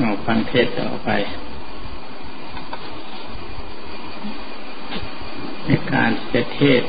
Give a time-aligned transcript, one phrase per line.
[0.00, 1.10] เอาฟังเทศต่อไป
[5.64, 6.82] ในการจะเทศ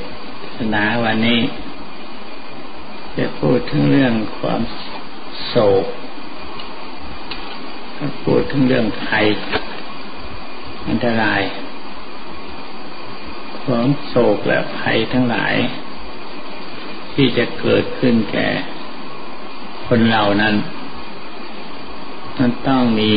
[0.73, 1.41] นาวันนี้
[3.17, 4.61] จะพูดถึงเรื่องความ
[5.47, 5.85] โศก
[8.23, 9.25] พูดถึงเรื่องภัย
[10.87, 11.41] อันตราย
[13.63, 15.55] ของโศกและภัยทั้งหลาย
[17.13, 18.47] ที่จะเกิดขึ้นแก่
[19.87, 20.55] คนเหล่านั้น
[22.39, 23.11] มันต้องมี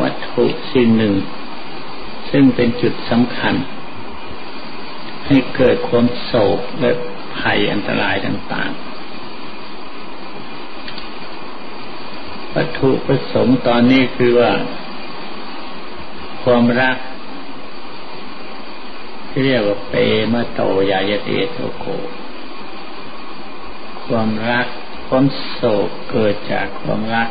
[0.00, 1.14] วัตถุสิ่งหนึ่ง
[2.30, 3.54] ซึ่งเป็นจุดสำคัญ
[5.26, 6.90] ให้เกิดความโศกและ
[7.38, 8.86] ภัยอันตรายต่างๆ
[12.54, 14.52] วัตถุประสงค์ตอนนี้คือว่า
[16.42, 16.96] ความรัก
[19.28, 19.94] ที่เรียกว่าเป
[20.32, 20.60] มาโต
[20.90, 21.86] ยายเตโตโก
[24.06, 24.66] ความรัก
[25.08, 27.28] ความโศกเกิดจากความรัก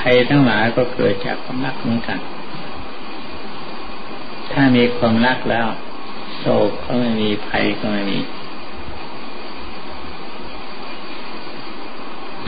[0.00, 2.18] ภัยทั้งหลายก็เกิดจากความรักเหมือนกัน
[4.52, 5.66] ถ้ามีความรักแล้ว
[6.38, 8.18] โศกก็ไม่มีภัยก็ไม่มี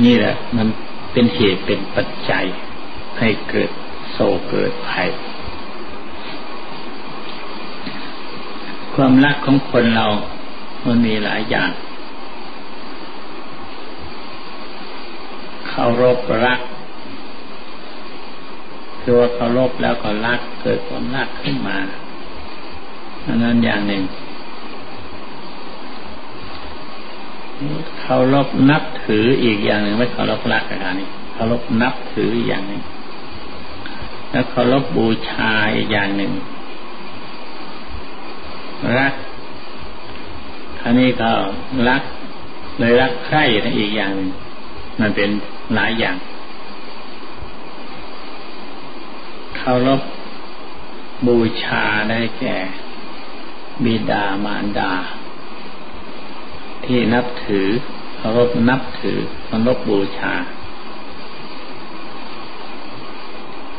[0.05, 0.69] นี่แหละ มัน
[1.13, 2.45] เป็นเหตุเป็นปัจจัย
[3.19, 3.71] ให้เกิด
[4.13, 5.09] โศกเกิดภัย
[8.95, 10.07] ความรักของคนเรา
[10.87, 11.71] มันมีหลายอย่าง
[15.69, 16.61] เคารพรัก
[19.03, 21.77] คือว่าเคารพแล้วก็รักเกิดความรักขึ้นมา
[23.27, 24.03] อันนั้นอย่างหนึ่ง
[28.01, 32.83] เคารพนับถืออีกอย่างหนึ่งไม่เคารพรักอะไรนี่เคารพนับถืออีกอย่างหนึ่ง
[34.31, 36.33] แล้วเคารพบูชาอีกอย่างหนึ่ง
[38.99, 39.15] รัก
[40.85, 41.31] อันนี้ก็
[41.89, 42.03] รัก
[42.79, 43.43] เลยรักใคร่
[43.79, 44.31] อีกอย่างหนึ่ง
[45.01, 45.31] มันเป็น
[45.75, 46.17] หลายอย่าง
[49.65, 50.03] เคารพ
[51.27, 52.57] บูชาได้แก่
[53.85, 54.93] บิดามารดา
[56.85, 57.69] ที่นับถือ
[58.17, 60.35] เคารพนับถือเคารพบูชา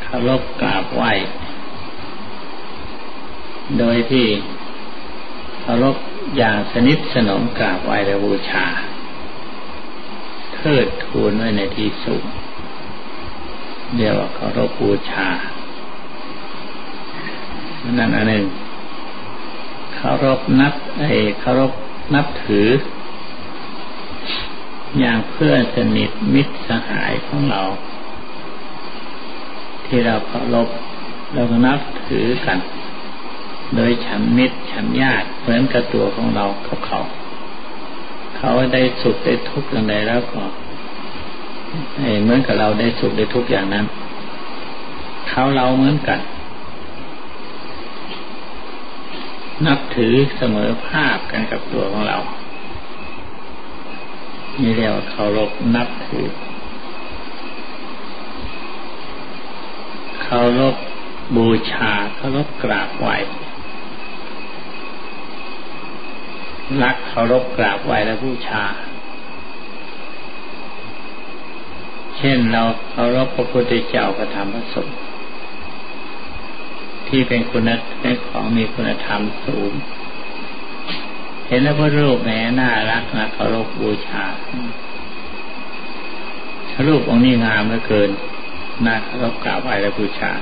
[0.02, 1.12] เคารพกราบไหว้
[3.78, 4.26] โดยที่
[5.60, 5.96] เคารพ
[6.36, 8.66] อย่างสนิทสนมกราบไหว้และบูชา
[10.54, 12.24] เทิดทูนไว้ในที่สูง
[13.96, 15.28] เรียกว่าเคารพบูชา
[17.98, 18.44] นั่นอันหนึ่ง
[19.94, 21.72] เคารพนับไอ้เคารพ
[22.14, 22.68] นับถือ
[24.98, 27.62] อย่างเพื่อนสนิทมิตรสหายของเรา
[29.86, 30.68] ที่เราเคารพ
[31.34, 32.58] เราก็นับถือกัน
[33.76, 37.00] โดยฉันมิตรฉันญาติเหมือนกับตัวของเรากับเขา
[38.36, 40.42] เขาได้สุขได้ทุกข์อย่างใดแล้วก็
[42.22, 43.86] เหมือนกับเราได้สุขได้ทุกข์อย่างนั้น
[45.28, 46.18] เขาเราเหมือนกัน
[49.66, 52.18] นับถือเสมอภาพกันกับตัวของเรา
[54.60, 56.28] นี่เรียกว่าเคารพนับถือ
[60.22, 60.76] เคารพ
[61.36, 63.08] บูชาเคารพกราบไหว
[66.82, 68.64] รักเคารพกราบไหวและบูชา
[72.16, 74.96] เช่นเราเคารพพระพุทธเจ้าพระธรรมพระสงฆ์
[77.08, 77.70] ที่เป็นคุณ
[78.00, 79.72] เป็นของมีคุณธรรมสูง
[81.46, 84.24] เห็นแล้วพระรูปแหมน่ารักนะเคารพบูชา
[86.86, 88.10] รูปองค์นี้งามเหลือเกิน
[88.86, 90.32] น่าเคารพกราบไหวและบูชา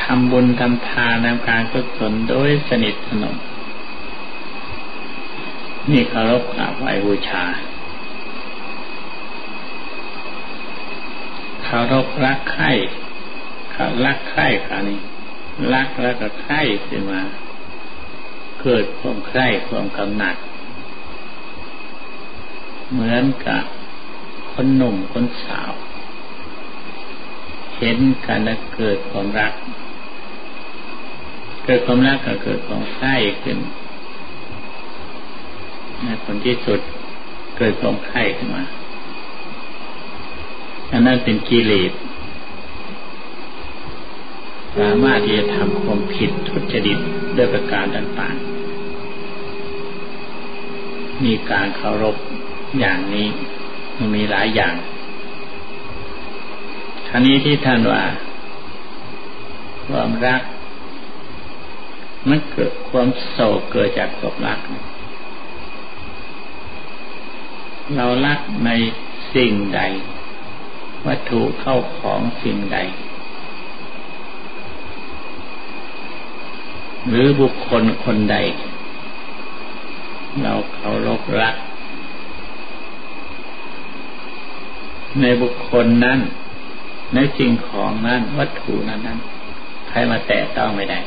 [0.00, 3.36] ทำบุญทำทานทำการกุศลโดยสนิทสนม
[5.90, 7.44] นี่เคารพกราบไหว้บูชา
[11.64, 12.72] เคารพรักใคร่
[14.04, 15.00] รักใคร่ค่ะนี่
[15.74, 17.22] รักแล้วก็ใคร่ขึ้นมา
[18.62, 20.36] เกิดความใคร่ความกำหนัด
[22.90, 23.62] เหมือนกับ
[24.52, 25.72] คนหนุ่มคนสาว
[27.78, 29.52] เห็นกันแล้วเกิดความรัก
[31.64, 33.58] เกิดความรักก็เกิดความใคร่ขึ้น
[36.02, 36.80] ในผลที่สุด
[37.58, 38.64] เกิดความใคร่ขึ้นมา
[40.92, 41.92] อันนั้นเป็นกิเลส
[44.78, 46.98] สามารถที่จะทำความผิดทุจริต
[47.36, 48.42] ด้วยประการต่างๆ
[51.24, 52.16] มีการเคารพ
[52.78, 53.28] อย่างนี้
[53.96, 54.74] มันมีหลายอย่าง
[57.06, 58.02] ท่านี้ที่ท่านว่า
[59.86, 60.42] ความรัก
[62.28, 64.58] มันเกิดความโศกเกิดจากความรัก
[67.96, 68.70] เรารักใน
[69.34, 69.80] สิ่งใด
[71.06, 72.78] วัตถุเข้าของสิ่งใด
[77.08, 78.36] หรือบุคคลคนใด
[80.42, 81.54] เราเคารพรัก
[85.20, 86.18] ในบุคคลนั้น
[87.14, 89.18] ในสิ่งของนั้นวัตถุนั้นนั้น
[89.88, 91.00] ใครมาแตะต้องไม่ได้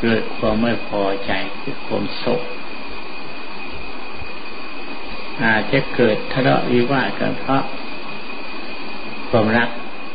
[0.00, 2.42] เกิดความไม่พอใจเกิดความโศก
[5.42, 7.62] อาจจะเกิดทะเลาะวิวาทกันเพราะ
[9.30, 9.68] ความรัก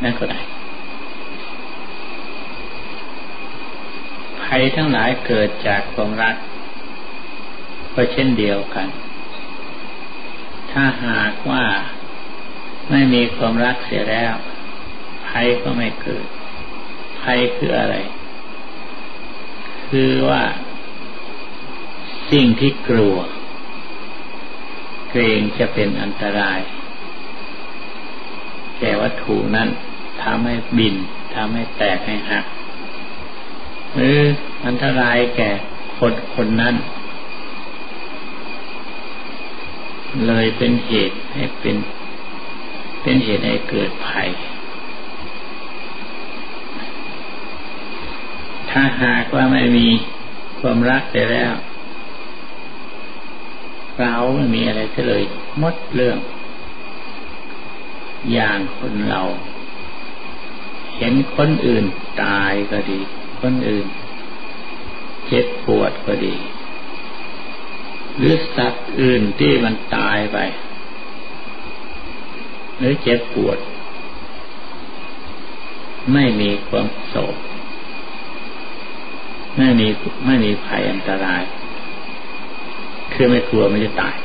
[0.04, 0.40] นั่นก็ได้
[4.50, 6.36] ภัยทั้งหลายเกิดจากความรัก
[7.94, 8.88] ก็เช่นเดียวกัน
[10.72, 11.66] ถ้าหากว่า
[12.90, 14.36] ไม่มีความรักเสียแล้ว
[15.28, 16.26] ภัยก็ไม่เกิด
[17.22, 17.96] ภัยคืออะไร
[19.88, 20.44] คือว่า
[22.32, 23.18] สิ่งที่กลัว
[25.10, 26.60] เกรงจะเป็นอันตราย
[28.80, 29.70] แก่วัตถุนั้น
[30.24, 30.96] ทำให้บิน
[31.36, 32.46] ทำให้แตกให้หัก
[33.96, 34.20] หรือ
[34.66, 35.52] อันตรายแก่
[35.98, 36.76] คนคนนั้น
[40.28, 41.76] เลยเป็นเหตุให้เป็น
[43.02, 44.28] เป็นเหตุให้เกิดภัย
[48.70, 49.88] ถ้าหากว่าไม่มี
[50.60, 51.54] ความรักไปแล้ว
[54.02, 55.24] เราไม่มีอะไรเลย
[55.62, 56.18] มดเรื่อง
[58.34, 59.22] อย่างคนเรา
[60.98, 61.86] เห็นคนอื่น
[62.24, 63.00] ตายก็ดี
[63.42, 63.88] คนอื่น
[65.28, 66.36] เจ็บปวดก็ดี
[68.18, 70.38] หรือสัตว์อื่นที่มันตายไป
[72.78, 73.58] หรือเจ็บปวด
[76.14, 77.36] ไม่มีความโศก
[79.58, 79.88] ไม่มี
[80.26, 81.44] ไม่มีภัยอันตราย
[83.14, 84.16] คือไม่กลัวไมันจะตาย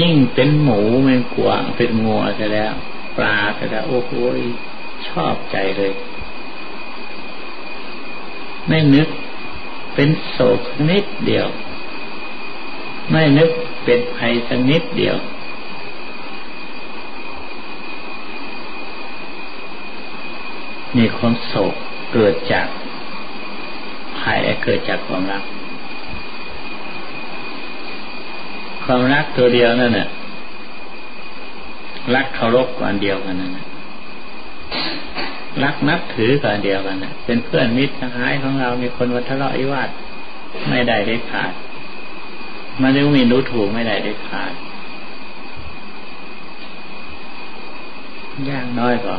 [0.00, 2.72] ยิ่งเป็นหมูเป็นกวางเป็นงัวจะแล้ว
[3.16, 4.12] ปลาจะแล้วโอ้โห
[5.08, 5.92] ชอบใจเลย
[8.68, 9.08] ไม่นึก
[9.94, 11.48] เป็นโศกนิดเดียว
[13.10, 13.50] ไม่นึก
[13.84, 15.16] เป็นภัยสักนิดเดียว
[20.96, 21.74] มีความโศก
[22.12, 22.66] เกิดจาก
[24.18, 25.42] ภัยเกิดจากความรัก
[28.84, 30.08] ความรักตัวเดียวนั่นน่ะ
[32.14, 33.71] รักเคารพกอนเดียวกันนั่น
[35.62, 39.88] รักนับถือกันเดียวกันนะเป็นเพื่อนมิตรสหายของเรามีคนวัทะเลาะอิวาท
[40.68, 41.52] ไม่ได้ได้ขาด
[42.82, 44.52] มันยังมีรู้ถูกไม่ได้ได้ขาด
[48.50, 49.18] ยากน้อยกว่า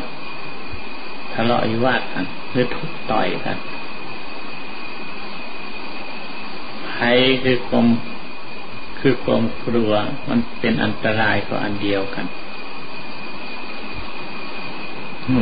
[1.33, 3.57] ทะเลาะอิวาทกันหรือทุบต่อยกัน
[6.91, 7.06] ใคร
[7.44, 7.86] คือคม
[9.00, 9.91] คือความกลัว
[10.29, 12.25] มันเป็นอันตรายก็อันเดียวกัน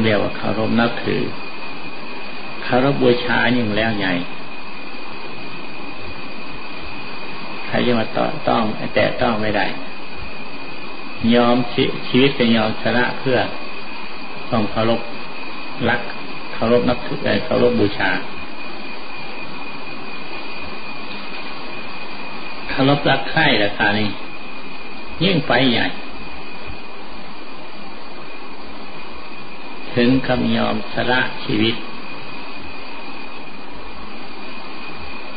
[0.04, 1.22] เรียกว่าคารพนับถือ
[2.66, 4.14] คารพบูชายิ่งแล้วใหญ่
[7.66, 8.64] ใครจะมาต่อต้อง
[8.96, 9.66] แต่ต้องไม่ได้
[11.36, 11.56] ยอม
[12.08, 13.38] ชีวิตจะยอมชนะเพื่อ
[14.52, 15.02] ต้องเคารพ
[15.90, 16.02] รัก
[16.54, 18.12] เคารพนับถือเคารพบูชา
[22.72, 24.10] คารพรักใคร่ราคานี้
[25.24, 25.88] ยิ่งไปใหญ่
[29.96, 31.76] ถึงคำยอมสละชีวิต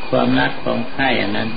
[0.08, 1.50] ความรักความใคร่อันนั้น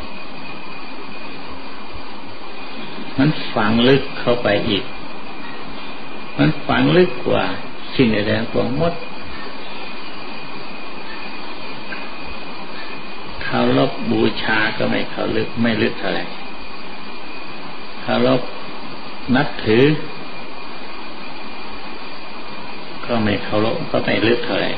[3.17, 4.83] มันฝังลึกเข้าไปอีก
[6.37, 7.45] มันฝังลึกกว่า
[7.95, 8.93] สิ่งใดๆของมด
[13.43, 16.25] เคารพบูชาก็ไม่เขาลึกไม่ลึกเท่าไหร่
[18.01, 18.41] เคารพ
[19.35, 19.83] นับถือ
[23.07, 24.71] ก็ไม่เคารพก็ไม่ลึกเท่าไหร่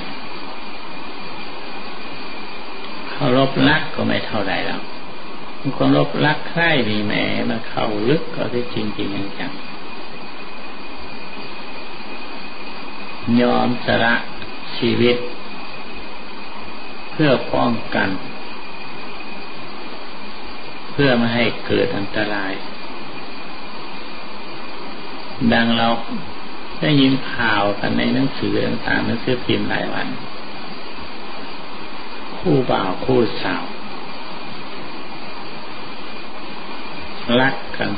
[3.12, 4.82] เคารพรักก็ไม่เท่าไหร่แล้ว
[5.78, 7.14] คารบรักใคร่มีแหม
[7.50, 9.10] มันเข้าลึกก็ได้จริงจริง
[9.40, 9.52] จัง
[13.42, 14.16] ยอมสละ
[14.78, 15.18] ชีวิต
[17.12, 18.10] เพื่อป้องกัน
[20.92, 22.54] เพื่อไม่ให้เกิดอันตราย
[25.54, 25.88] ดังเรา
[26.80, 30.08] ได้ยินข่าวกันในหนังสือต่างๆหนังสือพิมพ์หลายวัน
[32.38, 33.66] คู่บ่าวคู่สาว
[37.40, 37.92] รักกัน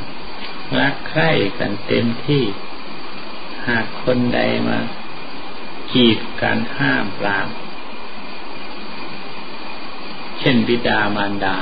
[0.79, 2.43] รักใคร่กันเต็มที่
[3.67, 4.79] หากคนใดมา
[5.93, 7.47] กีดการห้ามปราม
[10.39, 11.57] เช่นบิดามารดา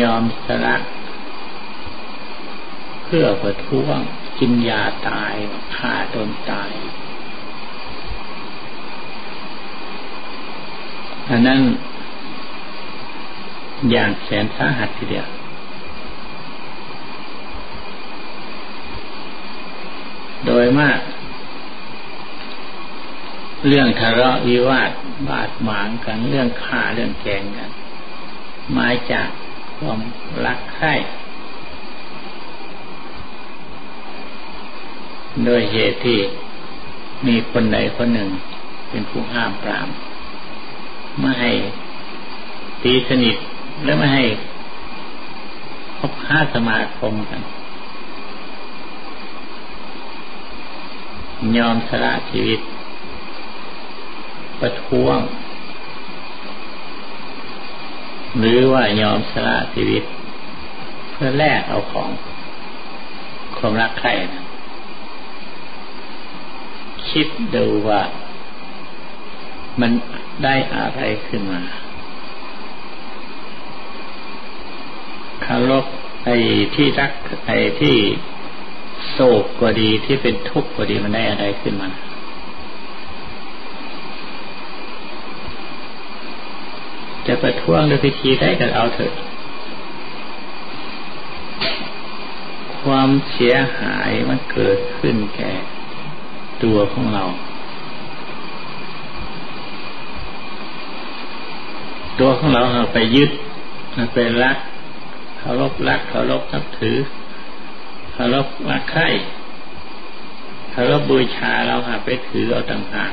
[0.00, 0.76] ยอมสละ
[3.04, 3.98] เพื่อประท้วง
[4.40, 5.34] กินยาตาย
[5.76, 6.72] ฆ่าตนตาย
[11.28, 11.60] อันนั้น
[13.90, 15.28] อย่างแสนสาหัสทีเดียว
[20.46, 21.00] โดยมาก
[23.68, 24.90] เรื่องทะเลาะวิวาท
[25.28, 27.70] บาดหมางกันเรื่องฆ่าเรื่องแกงกัน
[28.78, 29.28] มาจาก
[29.78, 30.00] ความ
[30.46, 30.94] รักใคร่
[35.44, 36.18] โดยเหตุที่
[37.26, 38.28] มีคนใดคนหนึ่ง
[38.90, 39.88] เป็นผู้ห้ามปราม
[41.20, 41.52] ไม่ให้
[42.82, 43.36] ตีสนิท
[43.84, 44.24] และไม่ให้
[45.98, 47.42] พบค้าสมาคมกัน
[51.56, 52.60] ยอมสละชีวิต
[54.60, 55.18] ประท้วง
[58.38, 60.02] หรือว่ายอมสละชีวิต
[61.10, 62.10] เพื่อแลกเอาของ
[63.58, 64.44] ความรักใครนะ
[67.10, 68.02] คิดดูว่า
[69.80, 69.92] มัน
[70.44, 71.60] ได้อะไรขึ้นมา
[75.44, 75.86] คารพ
[76.24, 76.36] ไอ้
[76.74, 77.12] ที่รัก
[77.46, 77.96] ไอ้ที่
[79.10, 81.88] โศกก็ดีที่เป็นทุกข์ก็ดีมันได้อะไรขึ้นมา
[87.26, 89.12] จะประท้วงด้วยพิธีได้ก็เอาเถอะ
[92.82, 95.52] ความเสียหายมันเกิดขึ้นแก่
[96.64, 97.24] ตัวของเรา
[102.20, 103.30] ตัวของเราเราไปยึด
[103.94, 104.58] เราไปรัก
[105.38, 106.96] เคารพรักเคารพนับถือ
[108.12, 109.08] เคารพรักใคร่
[110.70, 113.12] เคารพบูชาเราหาไปถือเอาต่างหาก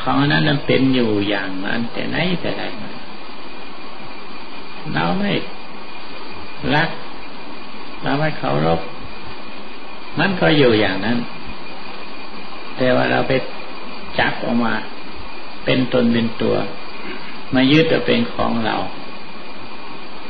[0.00, 2.62] ของนั้นมันเป็นอยู่อย่างนั้นแต่ไหนแต่ใด
[4.94, 5.32] เราไม่
[6.74, 6.88] รัก
[8.02, 8.80] เราไม่เคารพ
[10.18, 11.18] มันก็อยู่อย่างนั้น
[12.82, 13.32] แต่ว่าเราไป
[14.18, 14.74] จับออกมา
[15.64, 16.56] เป็นตนเป็นตัว
[17.54, 18.76] มายึดว่าเป็นของเรา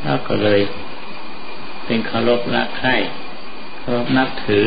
[0.04, 0.60] เราก็เลย
[1.86, 2.96] เป็นเคารพรักใคร่
[3.78, 4.66] เคารพนับถือ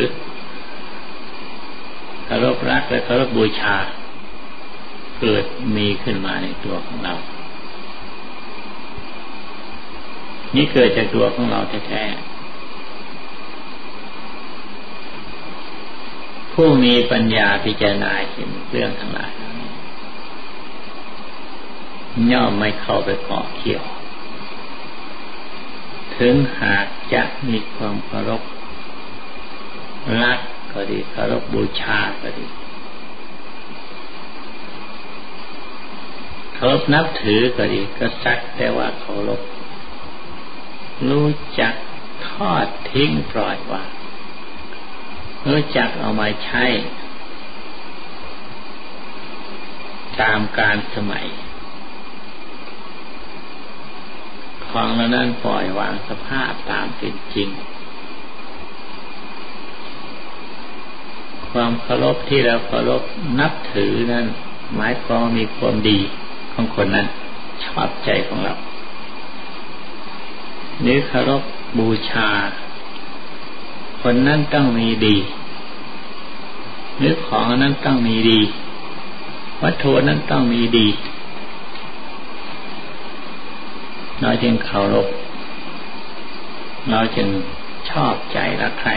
[2.25, 3.75] เคารพรักและเคารพบูชา
[5.19, 5.43] เกิด
[5.77, 7.13] มีขึ้นมาในตัวของเรา
[10.55, 12.32] นี่เกิดจากตัวของเราแท้ๆ
[16.53, 19.31] ผู้มีปัญญาพิจารณาเห็นเรื่องทั้งหลาย
[22.31, 23.85] ย่อมไม่เข้าไปเกาะเกี่ยว
[26.17, 28.41] ถึงหากจะมีความเคารพ
[30.21, 30.39] รัก
[30.71, 32.47] ก็ดีเคารพบูชาก็ดี
[36.53, 39.41] เคารพนับถือก็ดีก็สักแต่ว่าเคารพ
[41.09, 41.29] รู้
[41.59, 41.73] จัก
[42.27, 43.89] ทอดทิ้งปล่อยวาง
[45.49, 46.65] รู้จักเอามาใช้
[50.21, 51.25] ตามการสมัย
[54.67, 57.49] ของเรานั้นปล่อยวางสภาพตามเป็นจริง
[61.49, 63.03] ความเคารพที่เราเคารพ
[63.39, 64.25] นับถือนั้น
[64.75, 65.99] หมายความมีความดี
[66.53, 67.07] ของคนนั้น
[67.65, 68.53] ชอบใจของเรา
[70.81, 71.41] หรือเคารพ
[71.79, 72.29] บูชา
[74.07, 75.15] คนนั้นต้องมีดี
[76.99, 78.39] หรือของนั้นต้องมีดี
[79.63, 80.87] วัตถุนั้นต้องมีดี
[84.21, 85.07] เราจึงเคารพ
[86.91, 87.27] เราจึง
[87.89, 88.91] ชอบใจรักใคร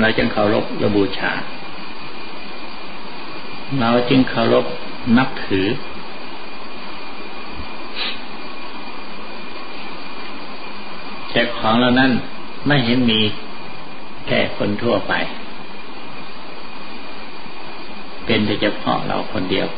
[0.00, 1.32] เราจึงเคารพระบูชา
[3.80, 4.64] เราจึงเคารพ
[5.16, 5.66] นับถือ
[11.30, 12.10] แต่ของเรานั้น
[12.66, 13.20] ไม่เห็นมี
[14.28, 15.12] แก่คนทั่วไป
[18.26, 19.68] เป็นแต่เฉพาะเราคนเดียว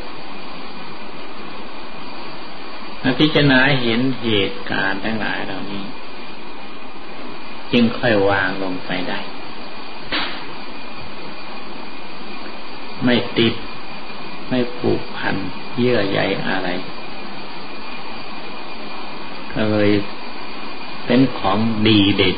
[3.01, 5.83] มาพิจารณาเห็นเหตุการณ์ทั้งหลายเหล่านี้
[7.71, 9.19] จึงค่อยวางลงไปได้
[13.05, 13.53] ไม่ติด
[14.49, 15.35] ไม่ผูกพัน
[15.77, 16.69] เยื่อใยอะไร
[19.53, 19.91] ก็เลย
[21.05, 22.37] เป็นของดีเด่น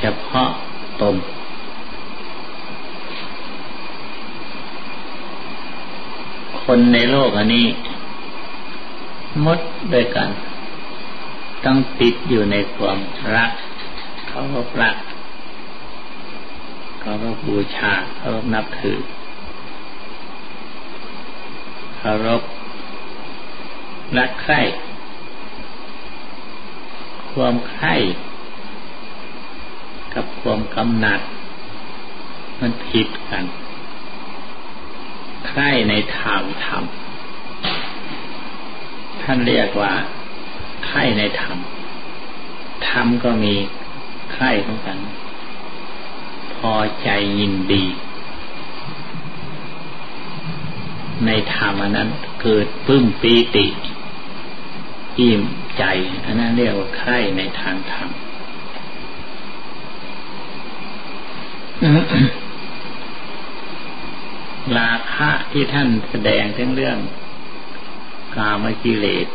[0.00, 0.48] เฉพาะ
[1.00, 1.16] ตน
[6.62, 7.66] คนในโลกอันนี้
[9.44, 9.58] มด
[9.92, 10.30] ด้วยกัน
[11.64, 12.98] ต้องติดอยู่ในความ
[13.34, 13.50] รัก
[14.28, 14.96] เคารพรัก
[17.00, 18.98] เคารพบูชาเคารพนับถือ
[21.96, 22.42] เคารพ
[24.18, 24.60] รักใคร่
[27.32, 27.94] ความใคร่
[30.14, 31.20] กับความกำหนัด
[32.60, 33.44] มันผิดกัน
[35.48, 36.84] ใครในทางธรรม
[39.22, 39.92] ท่านเรียกว่า
[40.86, 41.58] ใครในธรรม
[42.88, 43.54] ธรรมก็มี
[44.32, 44.98] ใคร่ของกัน
[46.54, 47.84] พอใจยินดี
[51.26, 52.08] ในธรรมอันนั้น
[52.42, 53.66] เกิดปึ้มปีติ
[55.20, 55.42] อิ่ม
[55.78, 55.84] ใจ
[56.24, 58.10] อันนั้นเรียกว่าใครในทางธรรม
[64.78, 66.98] ราคะที่ท่านแสดงทั้งเรื่อง
[68.36, 69.28] กามกิเลส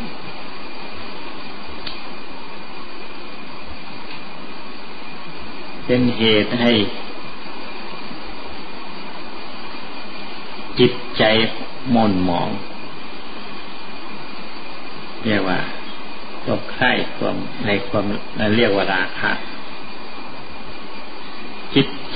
[5.86, 6.72] เป็นเหตุให้
[10.78, 11.22] จิตใจ
[11.92, 12.48] หม่นหมอง
[15.24, 15.58] เรียกว่า
[16.44, 17.36] ความใคร่ความ
[17.66, 18.06] ในความ
[18.56, 19.32] เรียกว่าราคะ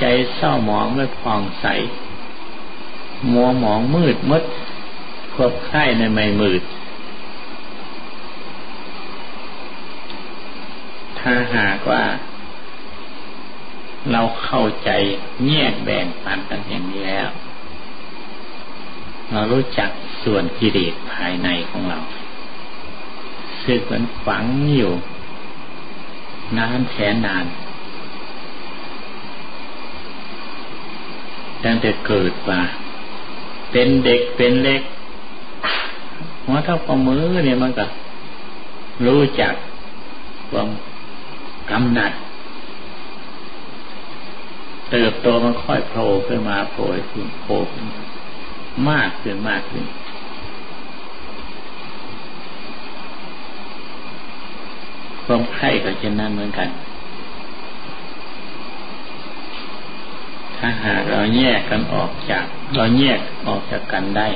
[0.00, 0.04] ใจ
[0.35, 1.66] เศร้าหมองไม่ผ่องใส
[3.33, 4.42] มัวหมองมืดมด
[5.35, 6.62] ควบค่ายในไม่มืด
[11.19, 12.04] ถ้าหากว่า
[14.12, 14.90] เราเข้าใจ
[15.47, 17.28] แยกแบ่งปันกันอย่างนี้แล้ว
[19.33, 19.90] เรารู้จัก
[20.23, 21.99] ส่วนกิเลสภายในของเรา
[23.64, 24.45] ซึ่งมันฝัง
[24.76, 24.92] อยู่
[26.59, 27.47] นานแสนนาน
[31.64, 32.61] ตั้งแต่เกิดมา
[33.73, 34.83] เป็นเด็กเป็นเล็ก
[36.47, 37.85] หัวเท่ากับมือเนี่ยมันก็
[39.07, 39.55] รู้จัก
[40.50, 40.69] ความ
[41.71, 42.12] กำหนัด
[44.90, 47.57] เติบโตมันค่อยโผล่ขึ้นมาโผล่ขึ้นโผล่
[48.90, 49.85] มากขึ้นมากขึ้น
[55.25, 56.69] ความไข่ก็เช่นนั้นเหมือนกัน
[60.61, 62.45] ถ้าหากเราแยกกันออกจาก
[62.77, 64.29] เราแยกออกจากกันได้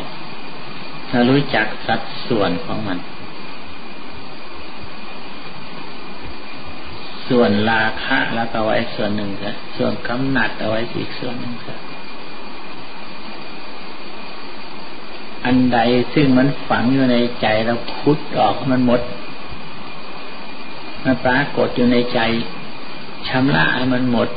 [1.11, 2.99] เรารู้จักสัดส่วนของมัน
[7.29, 11.75] ส่วนราคะแล้วก็ไว้ส่วนหนึ่งก็ส่วนกำหนัดเอาไว้อีกส่วนหนึ่งก็
[15.45, 15.79] อันใด
[16.15, 19.01] ซึ่งมันฝังอยู่ในใจเราคุดออกมันหมด
[21.05, 22.21] มันปรากฏอยู่ในใจ
[23.29, 24.29] ชำระมันหมด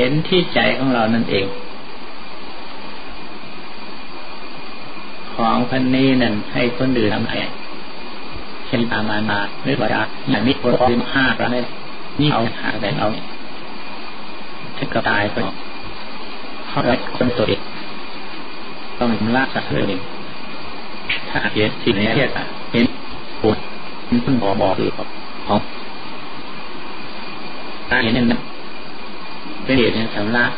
[0.00, 1.46] ห็นที่ใจของเรานั่นเอง
[5.34, 7.34] ของพันนี้นั่นให้คนอื่นทำไง
[8.66, 9.88] เช่นอามานาหรือว่า
[10.30, 11.66] อย่างนี้คนอื่นห้าประเภท
[12.20, 13.08] นี่เอาหาแต่เอา
[14.76, 15.36] ถ้าก็ตายไป
[16.68, 17.60] เขาไว้คนตัวเอง
[18.98, 20.00] ต้องละสักเรื่อง
[21.30, 22.30] ถ้าเห็นสิ่งนี้เรียก
[22.72, 22.86] เห็น
[23.40, 23.58] ปวด
[24.06, 25.60] เห็นคุณหมอบอกคือของ
[27.88, 28.40] ถ้าเห็นนั่น
[29.70, 30.52] เป็นเหตุแห่งสำลัก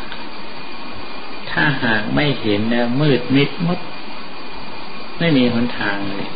[1.49, 3.79] ถ้าหากไม่เห็นแล้วมืดมิดมด
[5.19, 6.31] ไม่มีหนทางเลย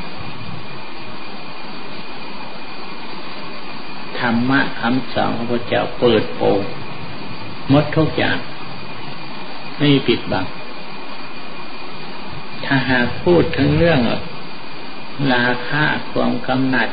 [4.19, 6.59] ธรรมะคำสอนของพระเจ้าเปิดโปง
[7.73, 8.37] มดทุกอย่าง
[9.77, 10.45] ไม่ปิดบัง
[12.65, 13.99] ถ้าหากพูดถึงเรื่อง
[15.33, 16.89] ราคาความกำหนัด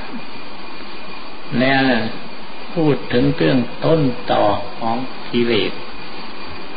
[1.61, 1.83] แล้ว
[2.75, 4.01] พูดถึงเรื่องต้น
[4.33, 4.45] ต่อ
[4.79, 4.97] ของ
[5.31, 5.73] กิเลส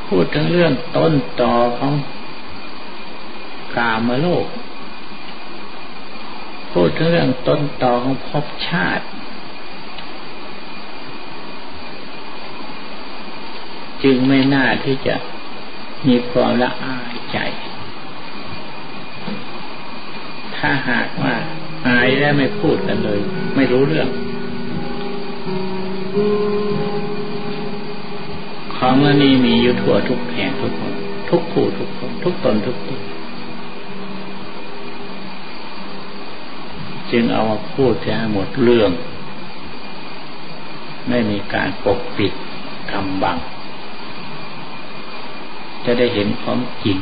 [0.08, 1.94] พูดถึงเรื่องต้นต่อของ
[3.76, 4.46] กามโลก
[6.72, 9.06] พูดถึงเรื่องต้นต่อของภพชาติ
[14.04, 15.16] จึงไม่น่าที่จะ
[16.08, 17.38] มีความละอายใจ
[20.56, 21.36] ถ้าหากว่า
[21.88, 23.20] อายแล้วไม่พูดกันเลย
[23.56, 24.10] ไม่รู้เรื่อง
[28.98, 30.94] ของอันนี้มีอยู่ทั่วทุกแห่งทุกคน
[31.30, 33.02] ทุกผู้ทุกคนทุกตนทุกตน
[37.12, 38.92] จึงเอามาพูดจะหมดเรื่อง
[41.10, 42.34] ไม่มีการปกปิด
[42.92, 43.38] กำบัง
[45.86, 46.98] จะได้เห็นของจริง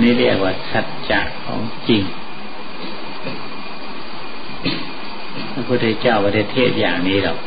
[0.00, 2.02] นี่เรียกว่าสัจจะของจริง
[5.52, 7.38] พระพุทธเจ้าประเทศอย่างนี้หรอก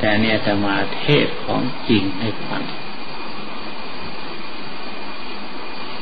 [0.00, 2.62] แต่เนี่ยจะมาเทศของจริงให้ฟัง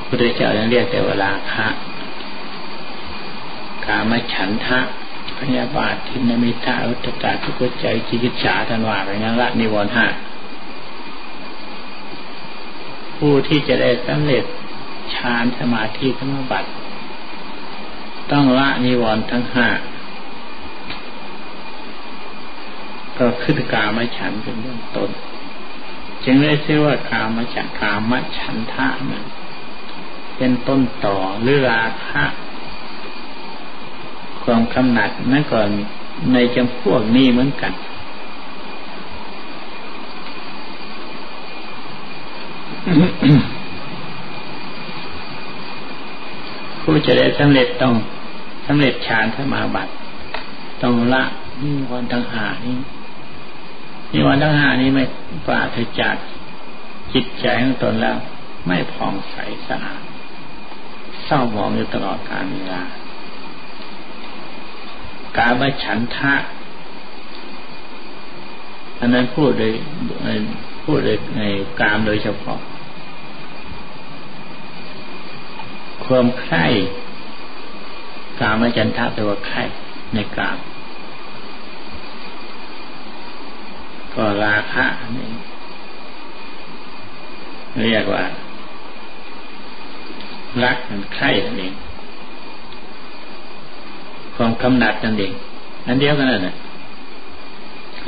[0.06, 1.68] พุทธเจ้ายังเรียกแต่เวลาคะ
[3.84, 4.80] กามฉันทะ
[5.38, 10.06] พยาบาททินมิตาอุตตาทุกข์ใจจิกิจฉาทันว่าไรนั้นละนิวรณ์ห้า
[13.16, 14.44] ผู้ที่จะได้สำเร็จ
[15.14, 16.68] ฌานสมาธิสมบัติ
[18.32, 19.68] ต้องละนิวรณ์ทั้งห้า
[23.18, 25.10] ก็ขึ้นกามฉันเป็นเบื้องต้น
[26.24, 29.24] จึงได้ชื่อว่ากามฉันกามฉันทะนั้น
[30.36, 32.24] เป็นต้นต่อหรือราคะ
[34.42, 35.68] ความกำหนัดนั่นก่อน
[36.32, 37.72] ในจำพวกนี้เหมือนกัน
[46.82, 47.94] ผู้จะได้สำเร็จต้อง
[48.66, 49.92] สำเร็จฌานสมาบัติ
[50.82, 51.22] ต้องละ
[51.62, 52.76] นิวรณ์ทั้งหานี้
[54.12, 55.04] นิวรณ์ทั้งหานี้ไม่
[55.46, 56.16] ปราศจาก
[57.14, 58.16] จิตใจของตนแล้ว
[58.66, 59.36] ไม่ผ่องใส
[59.68, 60.02] สะอาด
[61.24, 62.82] เศร้าหมองอยู่ตลอดกาลเวลา
[65.38, 66.34] การมาฉันทะ
[69.00, 69.72] อันนั้นพูดโดย
[70.84, 71.42] พูดโดยใน
[71.80, 72.58] กามโดยเฉพาะ
[76.04, 76.66] ความใคร่
[78.40, 79.62] กามจันทะแปลว่าใคร่
[80.14, 80.58] ในกาม
[84.20, 84.84] ก็ราคะ
[85.16, 85.28] นี่
[87.82, 88.24] เรียกว่า
[90.64, 91.74] รักมันใคร่นั่นเอง
[94.34, 95.32] ความกำหนัดนั่นเอง
[95.86, 96.54] อันเดียวกันนั่นแหละ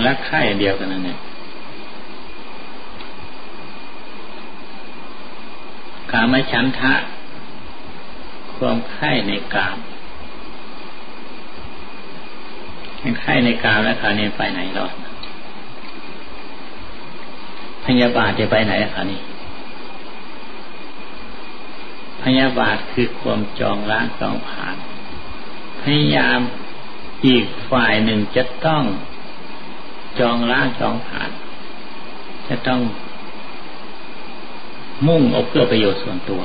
[0.07, 1.19] รักใคร่เดียวกันนั่นเอง
[6.11, 6.95] กามฉันทะ
[8.57, 9.77] ความใคร่ในกาม
[13.21, 15.10] ใคร่ในกามแล้วคราวนี้ไปไหนรอด
[17.91, 19.21] พยาบาทจะไปไหนคะนี่
[22.23, 24.77] พยาบาทคือความจองล้างจองผ่าน
[25.83, 26.41] พยายาม
[27.27, 28.85] อีกฝ่ายหนึ่งจะต้อง
[30.21, 31.31] จองล้างจองผ่าน
[32.49, 32.81] จะต้อง
[35.09, 36.43] มุ่งเอาเพื่อประโยชน์ส่วนตัว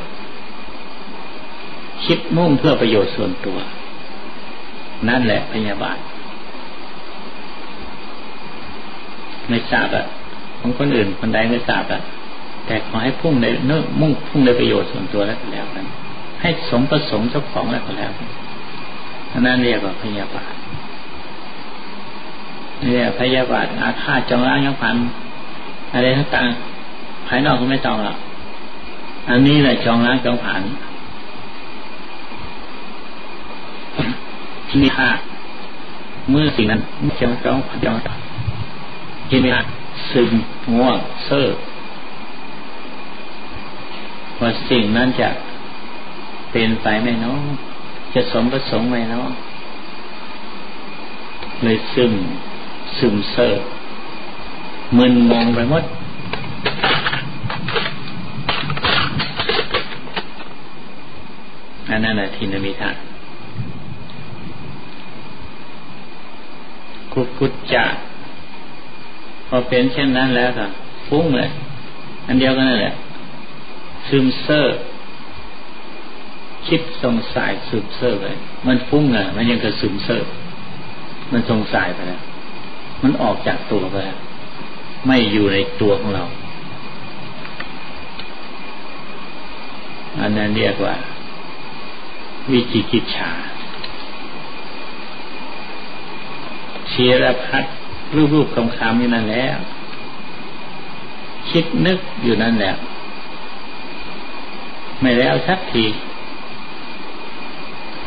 [2.05, 3.57] คิดมุ่งเพื่อประโยชน์ส่วนตัว
[5.07, 5.97] นั่นแหละพยาบาท
[9.49, 10.05] ไม่ทราบอะ
[10.65, 12.01] ของคนอื่นคนใดไม่ทราบอะ
[12.65, 15.85] แต่ขอให้พุ่งในเนื้อมุ่งพุ่งในประโยชน์ส่วนตัวแล้วก็แล้วกัน
[16.41, 18.11] ให้สมประสงค์เจ้าของแล้วก็แล้ว
[19.45, 20.53] นั่นเรียกว่าพยาบาท
[22.83, 24.95] เรียกพยาบาทอาฆาตจองล้างยังพัน
[25.93, 26.47] อะไรต่าง
[27.27, 28.17] ภายนอกก็ไม่ต้องหรอก
[29.29, 30.61] อันนี้แหละจองล้างจองผ่าน
[34.67, 35.09] ที่นี่ค่ะ
[36.29, 36.81] เมื่อสิ่งนั้น
[37.19, 37.95] จองจองจอง
[39.29, 39.51] ที่นี่
[40.11, 40.31] ซึม
[40.75, 41.47] ง่วงเซ่อ
[44.39, 45.29] ว่าสิ่งนั้นจะ
[46.51, 47.39] เป็นไปไหมเนาะ
[48.13, 49.27] จะสมประสงค์ไหมเนาะ
[51.63, 52.13] เลยซึม
[52.97, 53.53] ซึมเซ่อ
[54.97, 55.83] มึนมองไปหมด
[61.89, 62.91] อันนั้นแหละทินมิทะ
[67.13, 67.83] กุกุจจะ
[69.55, 70.65] อเป็นเช่นนั้นแล้วก็
[71.07, 71.49] ฟุ้งเลย
[72.27, 72.93] อันเดียวกันนั่นแหละ
[74.09, 74.77] ซึมเซอร์
[76.67, 78.25] คิดสงสัยซึมเซอร์ไป
[78.67, 80.29] มันฟุ้งไงมันยังกระซึมเซอร์
[81.31, 82.21] มันสงสัยไปแล้ว
[83.03, 84.17] มันออกจากตัวไปแล้ว
[85.07, 86.23] ไม่อยู่ในตัวของเรา
[90.19, 90.95] อันนั้นเรียกว่า
[92.51, 93.31] วิจิกิจฉา
[96.89, 97.65] เชียรพัด
[98.13, 99.57] รูปรูปคำคำอยู่นั่นแล้ว
[101.49, 102.73] คิดนึกอยู่นั่นแหละ
[105.01, 105.85] ไม่แล้วสักที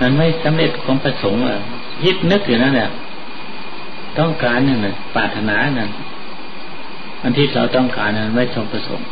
[0.01, 1.57] มันไม่สำเร็จความประสงค์อะ
[2.05, 2.91] ยิดนึกอยู่นั่นแหละ
[4.19, 5.91] ต้องการนั่นน่ะปรารถนานั่น
[7.23, 9.07] อันที่เราต้องการนั้นไม่สมประสงค์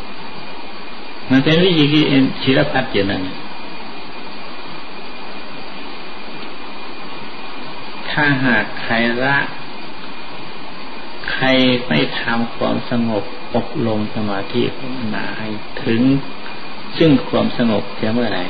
[1.30, 2.02] มันเป็นวิธีที่
[2.42, 3.22] ชิรพัฒน์อยู่นั่น
[8.10, 8.94] ถ้าหากใคร
[9.24, 9.36] ละ
[11.32, 11.46] ใคร
[11.88, 15.48] ไม่ทำความสงบอบรมสมาธิภาวนาให้
[15.84, 16.02] ถึง
[16.98, 18.44] ซึ่งความสงบเสียเมื่อไหร่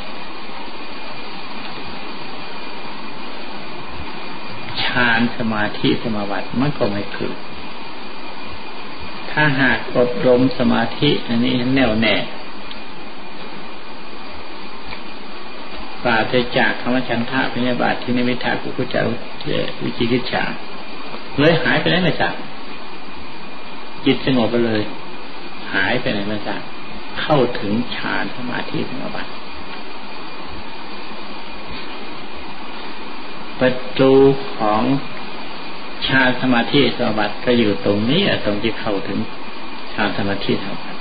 [4.83, 7.37] ฌานสมาธิสมาบัติมันก็ไม่เกิด
[9.31, 12.17] ถ้าหากอบรมสมาธิ อันนี้แน่วแน่
[16.03, 19.01] ปราศจากคำฉันทะพยาบาทที่นิมิตากุกุจา
[19.83, 20.45] วิจิกิจฉา
[21.39, 22.35] เลยหายไปไหนไม่ทราบ
[24.07, 24.83] จิตสงบไปเลย
[25.75, 26.62] หายไปไหนไม่ทราบ
[27.21, 29.31] เข้าถึงฌานสมาธิสมาบัติ
[33.61, 34.12] ประตู
[34.57, 34.83] ของ
[36.07, 39.19] ฌานสมาธิสมาบัติก็อยู่ตรงนี้ตรงที่เข้าถึง
[39.95, 40.99] ฌานสมาธิสมาบัติ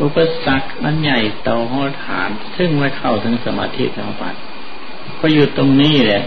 [0.00, 1.74] อุปสรรคมันใหญ่โตโห
[2.04, 4.38] ฐาน ซึ่งไม่เข้าถึงสมาธิสมาบัติ
[5.20, 6.22] ก็อยู่ตรงนี้แหละ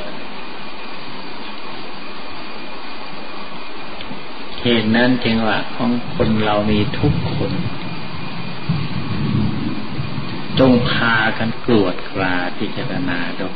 [4.61, 7.51] เหตุนั้นจึงว่าของคนเรามีทุกคน
[10.59, 13.47] จงพากันกรวดกราพิจารณาดู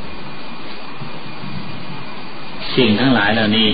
[2.76, 3.70] สิ่งทั้งหลายเหล่านี้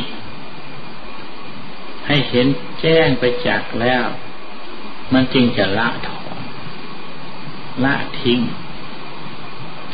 [2.08, 2.48] ให้เห็น
[2.82, 4.06] แจ้งไปจากแล้ว
[5.14, 6.38] มันจึงจะละถอน
[7.86, 8.40] ละทิ้ง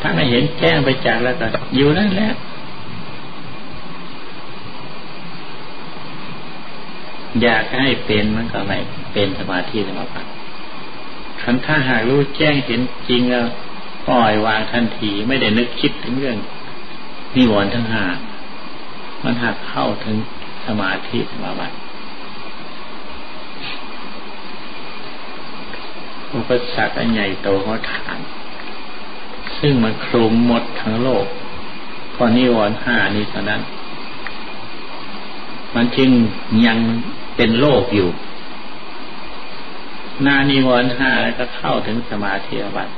[0.02, 1.46] ถ้าไม่เห็นแจ้งไปจากแล้วก็
[1.76, 2.32] อยู่นั่นแหละ
[7.42, 8.78] อยากให้เป็นมันก็ไม่
[9.14, 10.30] เป็นสมาธิสมาบัติ
[11.42, 13.46] ขันถ้าหากรู้แจ้งเห็นจริงแล้ว
[14.08, 16.38] ปล่อยวางทันทีไม่ได้นึกคิดถึงเรื่อง
[17.36, 18.06] นิวรณ์ทั้งห้า
[19.24, 20.16] มันหักเข้าถึง
[20.66, 21.76] สมาธิสมาบัติ
[26.34, 28.18] อุปสรรคอันใหญ่โตเขาถาม
[29.60, 31.26] ซึ่งมันคลุมหมดทั้งโลก
[32.16, 33.62] พอนิวรณ์ห้านี้เท่านั้น
[35.76, 36.10] มันจึง
[36.66, 36.80] ยัง
[37.36, 38.10] เป็นโลกอยู่
[40.26, 42.90] นานิวรณ์ห้าแล้วก็เข้าถึงสมาธิวัฏ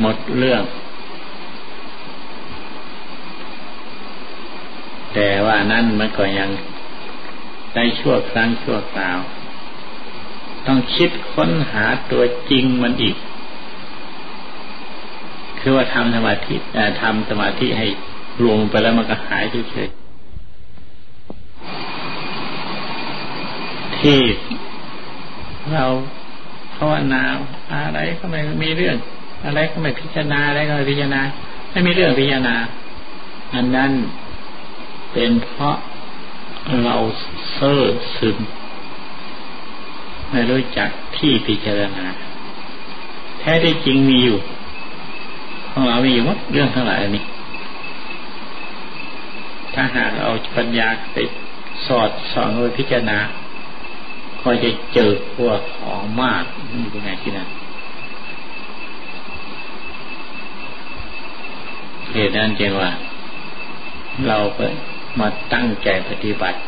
[0.00, 0.62] หมดเรื่อง
[5.14, 6.50] แต่ว่านั่นมันก็ยัง
[7.74, 9.18] ได้ชั่วครั้งชั่วคราว
[10.66, 13.16] ต้องคิดค้นหาตัวจริงมันอีก
[15.60, 16.54] คือว่าทำสมาธิ
[17.02, 17.86] ทำสมาธิให้
[18.42, 19.88] รวมไปแล้วมันก็หายเฉย
[24.00, 24.18] ที่
[25.72, 25.84] เรา
[26.76, 27.22] ภาวนา
[27.72, 28.96] อะไรก็ไม่มีเรื่อง
[29.44, 31.22] อะไรก็ไม่พิจารณาอะไรก็ไม่พิจารณา
[31.70, 32.56] ไม่มีเรื่องพิจารณา
[33.54, 33.92] อันนั้น
[35.12, 35.76] เป็นเพราะ
[36.84, 36.96] เรา
[37.52, 37.82] เซ่อ
[38.16, 38.38] ซึม
[40.30, 42.04] ไม่รู้จักที่พิจารณา
[43.40, 44.38] แท้ที่จริงมีอยู่
[45.70, 47.24] ของเรามีอยู่หมดเรื่องทั้งหลายนี้
[49.74, 51.16] ถ้าหากเอาปัญญาไป
[51.86, 53.18] สอดส่องโดยพิจารณา
[54.42, 57.48] ก็จะเจอพวกของมากนี่เป็นไงที่นั่น
[62.12, 62.90] เหตุนั้นจึงว่า
[64.28, 64.74] เราเปิด
[65.20, 66.58] มาตั้งใจปฏิบัติ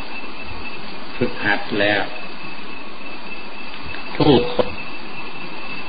[1.17, 2.01] ฝึกหัดแล้ว
[4.17, 4.69] ทุกคน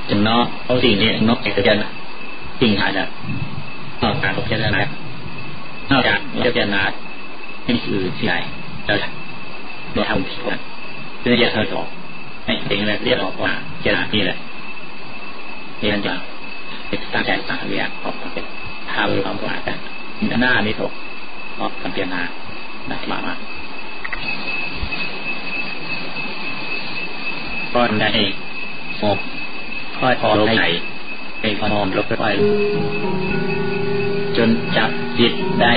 [0.09, 1.73] จะนอกเอาสิ่งนี้นอกจากจะ
[2.59, 3.05] สิ่งหายนะ
[4.03, 4.81] นอกจากพิจารณา
[5.91, 6.81] นอกจากพิจารณา
[7.63, 8.33] ไม่คือที่ไหน
[8.85, 8.93] เรา
[9.93, 10.59] เราทำผิดกัน
[11.21, 11.87] เพื่อจะเธอออก
[12.45, 14.37] ให้เองเลยเรียกออกว่าเจนานี่แหละ
[15.81, 16.13] นี่นั่นจะ
[17.13, 18.45] ตั้งใจสั่งเรียกออกมาเป็น
[18.91, 19.77] ทาความหวากัน
[20.41, 20.91] หน้านี้ถก
[21.59, 22.21] ออกกันเปียนา
[22.87, 23.33] ได้มามา
[27.73, 28.09] ก้อนได้
[29.01, 29.17] หก
[29.99, 30.29] ค่อยพอ
[30.59, 30.67] ให้
[31.39, 32.35] เป็นพอมลบค่อย
[34.37, 35.73] จนจับจิตได้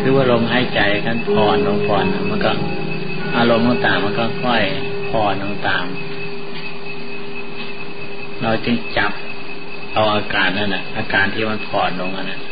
[0.00, 2.52] คือว่าลมหายใจกันผ่อนลงผ่อนมันก็
[3.38, 4.62] อารมณ์ต่างมันก็ค่อย
[5.08, 9.12] พอต่างๆเราจึงจับ
[9.94, 12.42] เอาอาการนั่นนะอาการที่มันผ่อนลงนั่น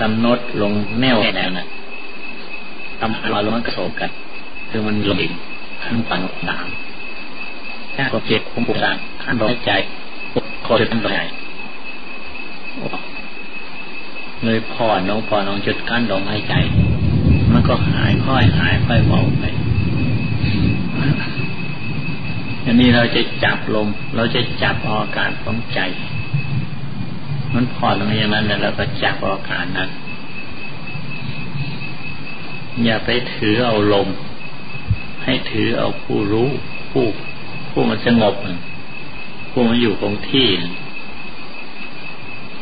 [0.00, 1.66] กำหนดลงแน่วแนวน่ะ
[2.98, 4.10] ทำให้เราลงมันกระโสกัน
[4.70, 5.20] คือมันลง
[5.82, 6.66] ขั้นฝันหนาม
[7.94, 9.70] ถ้าก็เจ็บคุมปุการขั้นลมใจ
[10.66, 11.20] ก็จะเป็นไร
[14.44, 16.54] เลยผ่อนลงผ่อนลงจุดกั้นลมหายใจ
[17.52, 19.44] มันก็หายค่อยหายค่อยเบาไป
[22.64, 25.80] อันนี้เราจะจับลม เราจะจับอาการของใจ
[27.54, 29.90] มันพอตรงอย่างนั้นแล้วเราก็จับอาการนั้น
[32.84, 34.08] อย่าไปถือเอาลม
[35.24, 36.48] ให้ถือเอาผู้รู้
[36.90, 37.04] ผู้
[37.70, 38.34] ผู้มันสงบ
[39.50, 40.48] ผู้มันอยู่คงที่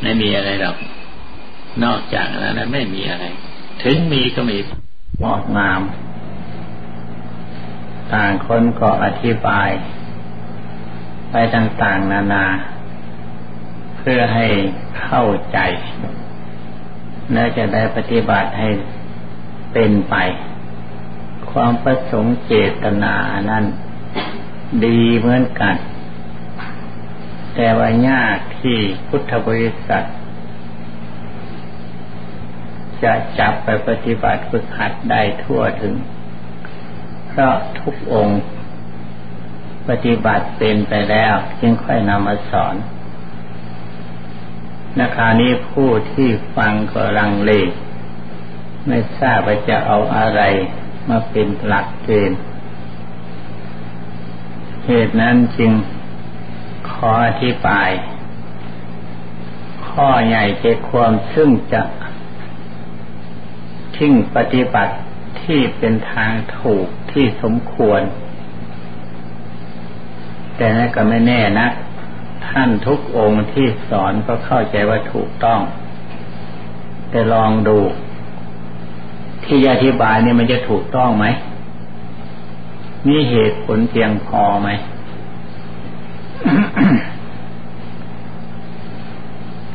[0.02, 0.76] ไม่มีอะไรหรอก
[1.84, 3.24] นอกจากนั้นไม่มีอะไร
[3.82, 4.58] ถึงมีก็มี
[5.22, 5.80] งอกงาม
[8.12, 9.70] ต่างคนก็อธิบาย
[11.30, 12.46] ไปต่างๆ นานา
[13.98, 14.46] เพื่อให้
[15.02, 15.58] เข้าใจ
[17.32, 18.68] และจะได้ปฏิบัติให้
[19.72, 20.14] เป็นไป
[21.50, 23.14] ความประสงค์เจตนา
[23.50, 23.64] นั้น
[24.84, 25.76] ดีเหมือนกัน
[27.54, 30.04] แต่ว่ายากที่พุทธบริษัท
[33.02, 35.94] จะจับไปปฏิบัติฝึกหัดได้ทั่วถึง
[37.34, 38.40] พระทุกองค์
[39.88, 42.74] ปฏิบัติเป็นไปแล้ว จึงค่อยนำมาสอน
[44.98, 47.52] นาคานี้ผู้ที่ฟังก็ลังเล
[48.86, 50.42] ไม่ทราบว่าจะเอาอะไร
[51.08, 52.38] มาเป็นหลักเกณฑ์
[54.86, 55.72] เหตุนั้นจึง
[56.90, 57.90] ขออธิบาย
[59.88, 61.82] ข้อใหญ่ใจความซึ่งจะ
[63.96, 64.94] ทิ้งปฏิบัติ
[65.42, 68.00] ที่เป็นทางถูก ที่สมควร
[70.56, 71.68] แต่นั่นก็ไม่แน่นะ
[72.48, 75.60] ท่านทุกองค์ที่สอนก็เข้าใจว่าถูกต้อง
[77.10, 77.78] แต่ลองดู
[79.44, 81.26] ที่อธิบายนี่มันจะถูกต้องไหม
[83.08, 84.68] มีเหตุผลเพียงพอไหม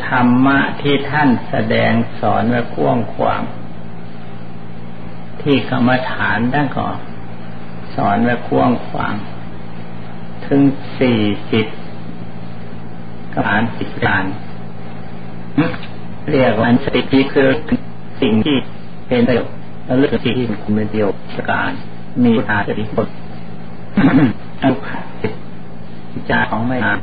[0.06, 3.42] ธรรมะที่ท่านแสดงสอนไว้กว้างขวาง
[5.42, 6.90] ที่กรรมฐานด้านก่อ
[7.96, 9.14] สอนไว้กว้างขวาง
[10.46, 10.62] ถึง
[11.00, 11.20] สี่
[11.52, 11.66] สิบ
[13.34, 14.24] กรรมฐานสิบการ
[16.32, 17.50] เรียกว่าสติปีคือ
[18.22, 18.58] สิ่งที่
[19.08, 19.54] เป็นประโยชน์
[19.86, 21.72] และเรื่องที่คุณเป็นประโยชน์การ
[22.24, 23.08] มีตาสติผล
[24.62, 24.74] อัน
[26.30, 27.00] จาของไม่นาน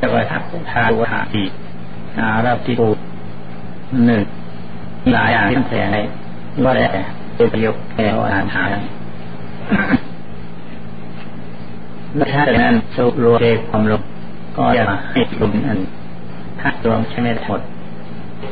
[0.00, 1.44] จะไปทักทาวัฏอี
[2.18, 2.88] อารับที่ปู
[4.06, 4.22] หนึ่ง
[5.12, 5.98] หลายอย่างที่แสงใน
[6.64, 7.02] ว่าแต่
[7.42, 8.80] เป็นประโยชน์แก่อ่านหาแล้ว
[12.32, 14.02] ถ้าจากนั้นสุรวมเอกความลง
[14.56, 15.78] ก็จะให้รวมอัน
[16.60, 17.60] ถ้ารวมใช่ไหมหมด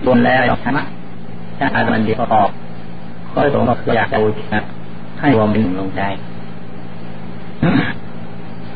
[0.06, 0.82] รวมแล้วธรรมะ
[1.58, 2.50] ถ้าอามันเดียวออก
[3.34, 4.22] ก็ผมก็อยากดู
[4.54, 4.60] นะ
[5.20, 6.02] ให้รวมเป็นหนึ่งลงใจ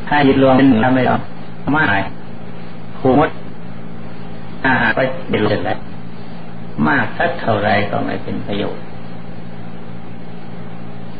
[0.07, 1.21] ถ้ายึดรวมเป็นหนึ่งแล้วไม่ยอก
[1.63, 1.99] ธรรมไม่
[2.99, 3.29] คูมด
[4.65, 5.77] อาหารก็เป็นเลยแล้ว
[6.87, 8.81] มากสักเท่าไรก็ไม่เป็นประโยชน์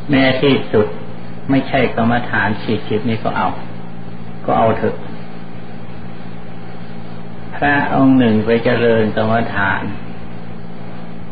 [0.09, 0.87] แม้ที่สุด
[1.49, 3.47] ไม่ใช่กรรมฐานสี่สิบนี้ก็เอา
[4.45, 4.95] ก็เอาเถอะ
[7.55, 9.83] พระองค์หนึ่งไปเจริญกรรมฐาน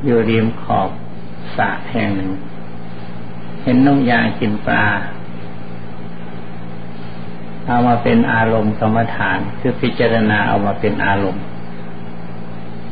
[0.04, 0.90] อยู่ริมขอบ
[1.58, 2.32] สระแห่งหนึ่ง
[3.64, 4.86] เห็นนกยางกินปลา
[7.68, 11.44] เอามาเป็นอารมณ์กรรมฐานคือพิจารณาเอามาเป็นอารมณ์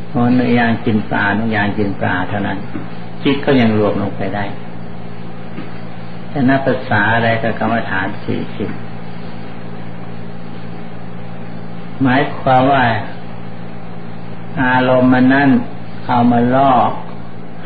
[0.07, 2.57] เพราะนกยางกินปลานกยางกินปลาเท่านั้น
[3.23, 4.45] จิตก็ยังรวมลงไปได้
[6.31, 8.69] แต่นักภาษาอะไรกับกรรมฐานสี่สิบ
[12.01, 12.85] หมายความว่า
[14.63, 15.49] อารมณ์มันนั่น
[16.05, 16.73] เอามาล่อ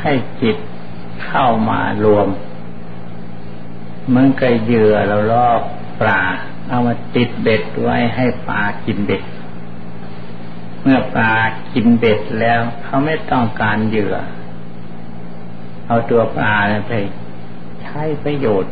[0.02, 0.58] ให้จิต
[1.26, 2.28] เข้ามารวม
[4.16, 5.50] มันก็เหยื่อเราล่อ
[6.02, 6.22] ปลา
[6.70, 9.24] เอามาติดเบ็ดไว้ให้ปลากินเบ็ด
[10.82, 11.34] เมื่อปลา
[11.74, 14.16] กินเบ็ดแล้ว เขาไม่ต้องการเหยื่อ
[15.88, 16.56] เอาตัวปลา
[16.88, 16.94] ไป
[17.86, 18.72] ใช้ประโยชน์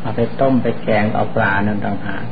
[0.00, 2.24] เอาไปต้มไปแกงเอาปลานั่นต่างหาก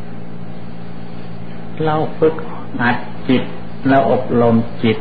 [1.85, 2.35] เราฝึก
[2.81, 2.97] หัด
[3.29, 3.43] จิต
[3.89, 4.99] เราอบรมจิต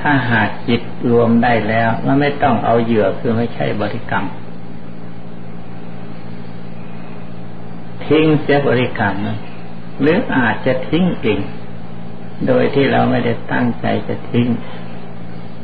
[0.00, 4.24] ถ้าหากจิตรวมได้แล้วเราไม่ต้องเอาเหยื่อคือไม่ใช่บริกรรม
[8.06, 9.38] ทิ้งเสียบริกรรมนะ
[10.00, 11.40] หรืออาจจะทิ้งเอง
[12.46, 14.46] โดยที่เราไม่ได้ตั้งใจจะทิ้ง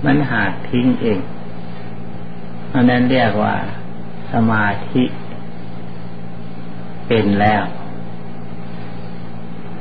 [0.05, 1.18] มันหากทิ้งเอง
[2.72, 3.55] อันนั้นเรียกว่า
[4.33, 5.05] สมาธิ
[7.07, 7.62] เป็นแล้ว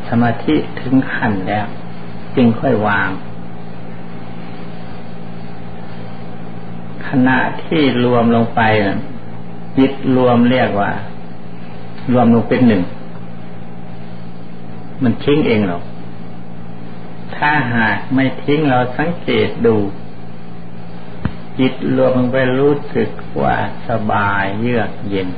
[0.07, 1.65] สมาธิถึงขั้นแล้ว
[2.35, 3.09] จึงค่อยวาง
[7.07, 8.61] ขณะที่รวมลงไป
[9.77, 10.91] จิตรวมเรียกว่า
[12.13, 12.83] รวมลงเป็นหนึ่ง
[15.03, 15.83] มันทิ้งเองหรอก
[17.35, 19.75] ถ้าหากไม่ทิ้งเราสังเกตดู
[21.59, 23.09] จิตรวมลงไปรู้สึก
[23.41, 23.55] ว่า
[23.87, 25.29] สบายเยือกเย็น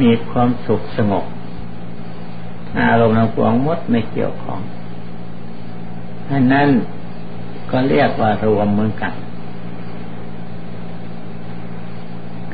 [0.00, 1.24] มีความสุขสงบ
[2.78, 4.60] อารมณ์ของพวงมดไม่เกี่ยวของ
[6.30, 6.68] อันนั้น
[7.70, 9.12] ก็เรียกว่ารวมเหมือนกัน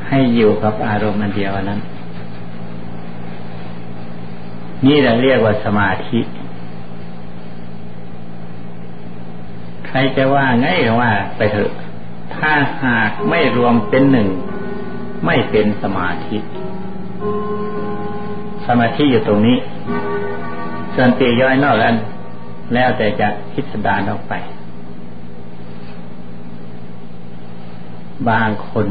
[0.09, 1.81] ให้อยู่กับอารมณ์อันเดียวนั้น
[4.87, 6.21] นี่เราเรียกว่าสมาธิ
[9.86, 11.71] ใค รจะว่าไงก็ว่าไปเถอะ
[12.35, 12.53] ถ้า
[12.85, 14.29] หากไม่รวมเป็นหนึ่ง
[15.27, 16.39] ไม่เป็นสมาธิ
[18.67, 19.59] สมาธิอยู่ตรงนี้
[20.95, 21.97] ส่วนตีย่อยนอกนั้น
[22.75, 24.35] แล้วแต่จะคิดสดานออกไป
[28.29, 28.87] บางคน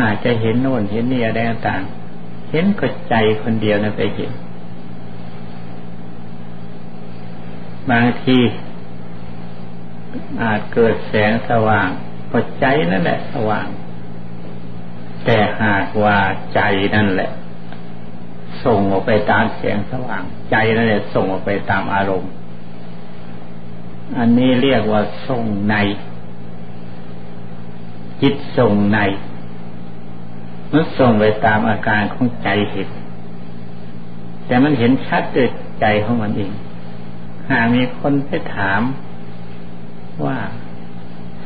[0.00, 1.82] อาจจะเห็นโน่นเห็นนี่อะไรต่าง
[2.50, 4.30] เห็นก็ใจคนเดียวนะไปเห็น
[7.90, 8.36] บางที
[10.42, 11.88] อาจเกิดแสงสว่าง
[12.32, 13.68] ก็ใจนั่นแหละสว่าง
[15.24, 16.18] แต่หากว่า
[16.54, 16.60] ใจ
[16.94, 17.30] นั่นแหละ
[18.64, 22.30] ส่งออกไปตามแสงสว่าง ใจนั่นแหละส่งออกไปตามอารมณ์
[24.18, 25.74] อันนี้เรียกว่าส่งใน
[28.22, 28.98] จิตส่งใน
[30.72, 32.88] มันส่งไปตามอาการของใจเห็น
[34.46, 35.48] แต่มันเห็นชัดด้วย
[35.80, 36.52] ใจของมันเอง
[37.50, 38.80] หากมีคนไปถาม
[40.24, 40.38] ว่า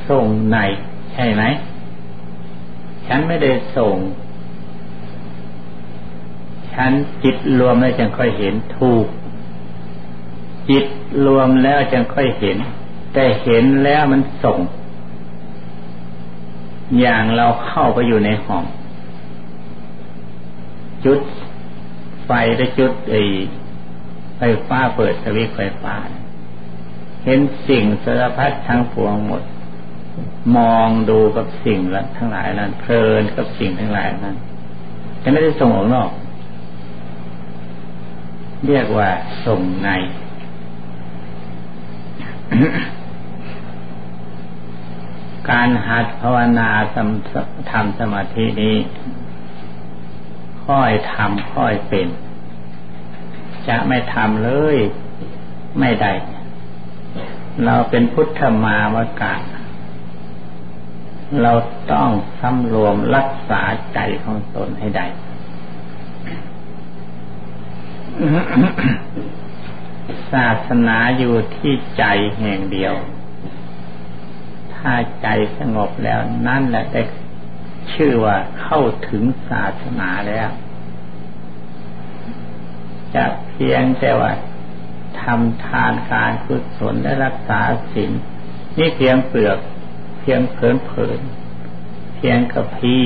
[0.09, 0.59] ส่งใน
[1.13, 1.43] ใช่ไหม
[3.07, 3.97] ฉันไม่ได้ส่ง
[6.73, 6.93] ฉัน
[7.25, 9.07] จิตรวมแล้วจึงค่อยเห็นถูก
[10.71, 10.87] จิต
[11.27, 12.57] รวมแล้วจึงค่อยเห็น
[13.15, 14.59] แต่เห็นแล้วมันส่ง
[17.01, 18.65] อย่างเราเข้าไปอยู่ในห้อง
[21.05, 21.21] จุด
[22.27, 23.15] ไฟได้จุดไอ
[24.37, 25.95] ไฟฟ้าเปิดสวิตไฟฟ้า
[27.25, 29.43] เห็นสิ่งสารพัดทั้งปวงหมด
[30.57, 34.37] มองดูกับสิ่งละทั้งหลายนั้นเพลินกับสิ่งทั้งหลายนั้น
[35.23, 36.11] จะไม่ได้ส่งออกนอก
[38.67, 39.09] เรียกว่า
[39.47, 39.91] ส่งใน
[45.51, 46.71] การหัดภาวนา
[47.73, 48.77] ทำสมาธินี้
[50.67, 52.09] ค่อยทำค่อยเป็น
[53.69, 54.79] จะไม่ทำเลย
[55.81, 56.13] ไม่ได้
[57.65, 59.35] เราเป็นพุทธมาวกา
[61.43, 61.53] เรา
[61.93, 65.07] ต้องสำรวมรักษาใจของตนให้ได้
[70.33, 72.05] ศาสนาอยู่ที่ใจ
[72.39, 72.95] แห่งเดียว
[74.75, 74.93] ถ้า
[75.23, 75.29] ใจ
[75.59, 77.03] สงบแล้วนั่นแหละได้
[77.93, 80.49] ชื่อว่าเข้าถึงศาสนาแล้ว
[83.15, 84.31] จะเพียงแต่ว่า
[85.23, 87.61] ทำทานการกุศลและรักษา
[87.93, 88.13] ศีล
[88.79, 89.59] นี่เพียงเปลือก
[90.21, 91.21] เพียงเผินเผิน
[92.17, 93.03] เพียงกับพี่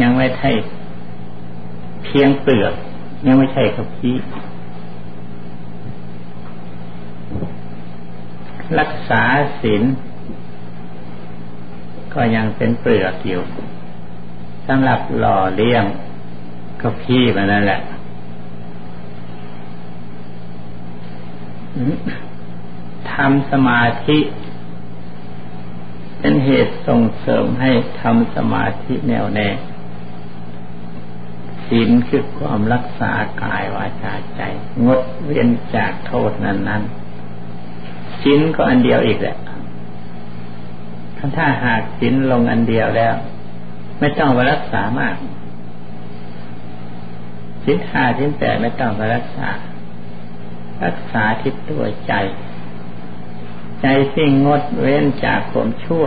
[0.00, 0.50] ยังไม่ใช่
[2.04, 2.74] เพียงเปลือก
[3.26, 4.16] ยังไม่ใช่กับพี่
[8.80, 9.22] รักษา
[9.60, 9.82] ศีล
[12.14, 13.42] ก็ยังเป็นเปลือกอยู่
[14.66, 15.84] สำหรับหล่อเลี้ยง
[16.82, 17.80] กับพี่มันนั่นแหละ
[23.12, 24.18] ทำสมาธิ
[26.20, 27.70] เป็นเหตุส่งเสริมให้
[28.00, 29.48] ทำสมาธิแน่วแน่
[31.66, 33.12] ศีลคือความรักษา
[33.42, 34.40] กายวาจาใจ
[34.84, 36.82] งดเว้นจากโทษนั้นนั้น
[38.20, 39.36] ศีลก็อันเดียวอีกแหละ
[41.36, 43.14] ถ้าหากศีลลงอันเดียวแล้ว
[43.98, 45.16] ไม่ต้องไปรักษามาก
[47.64, 49.48] ศีลห้าศีลแปดไม่ต้องไปรักษา
[50.84, 52.12] รักษาที่ตัวใจ
[53.80, 56.06] ใจสิ่งดเว้นจากความชั่ว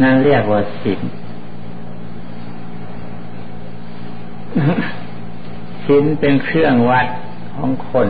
[0.00, 1.00] นั่นเรียกว่าศีล
[5.84, 7.06] ศีลเป็นเครื่องวัด
[7.54, 8.08] ของคน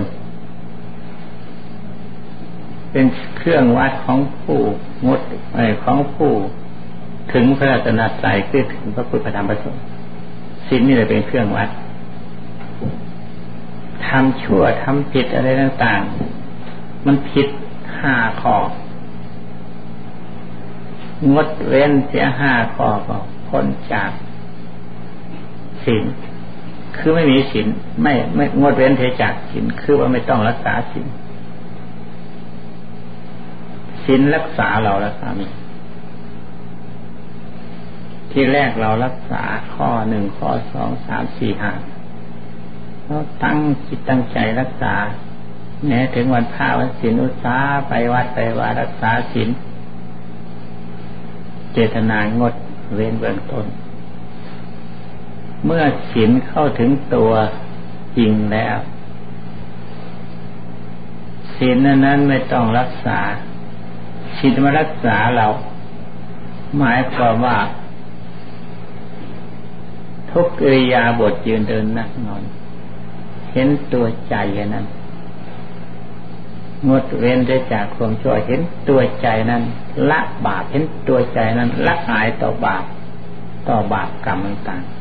[2.93, 3.07] เป็น
[3.37, 4.61] เครื่องวัดของผู้
[5.07, 5.20] งด
[5.55, 6.33] ไอของผู้
[7.33, 9.83] ถึงพระรัตนตรัยคือถึงพระพุทธธรรมประสงค์
[10.68, 11.68] ศีลนี่เลยเป็นเครื่องวัด
[14.07, 17.49] ทำชั่วทำผิดอะไรต่างๆ มันผิด
[18.01, 18.57] ห้าข้อ
[21.35, 23.17] งดเว้นเสียห้าข้อก็
[23.49, 24.11] พ้นจาก
[25.85, 26.05] ศีล
[26.97, 27.67] คือไม่มีศีล
[28.03, 31.07] ไม่ไม่งดเว้นเสียจากศีลคือว่าไม่ต้องรักษาศีล
[34.05, 35.47] ศีลรักษาเรารักษามี
[38.31, 39.43] ที่แรกเรารักษา
[39.75, 41.73] ข้อหนึ่งข้อสองสามสี่ห้า
[43.07, 44.95] เราตั้งจิตตั้งใจรักษา
[45.87, 47.57] แม้ถึงวันพระวันศีลอุตสา
[47.89, 49.49] ไปวัดไปวารักษาศีล
[51.73, 52.55] เจตนางด
[52.95, 53.67] เว้นเบื้องต้น
[55.65, 57.33] เมื่อศีลเข้าถึงตัว
[58.17, 58.77] จริงแล้ว
[61.57, 63.19] ศีลนั้นไม่ต้องรักษา
[64.39, 65.47] ศีลมารักษาเรา
[66.79, 67.59] หมายความว่า
[70.31, 72.43] ทุกกิริยาบทยืนเดินนั่งนอน
[73.59, 74.37] เห็นตัวใจ
[74.75, 74.85] นั้น
[76.89, 79.63] งดเว้นได้จากความชั่วเห็นตัวใจนั้น
[80.11, 82.85] ละบาปเห็นตัวใจนั้น ละหายต่อบาป
[83.69, 84.97] ต่อบาปกรรมต่างๆ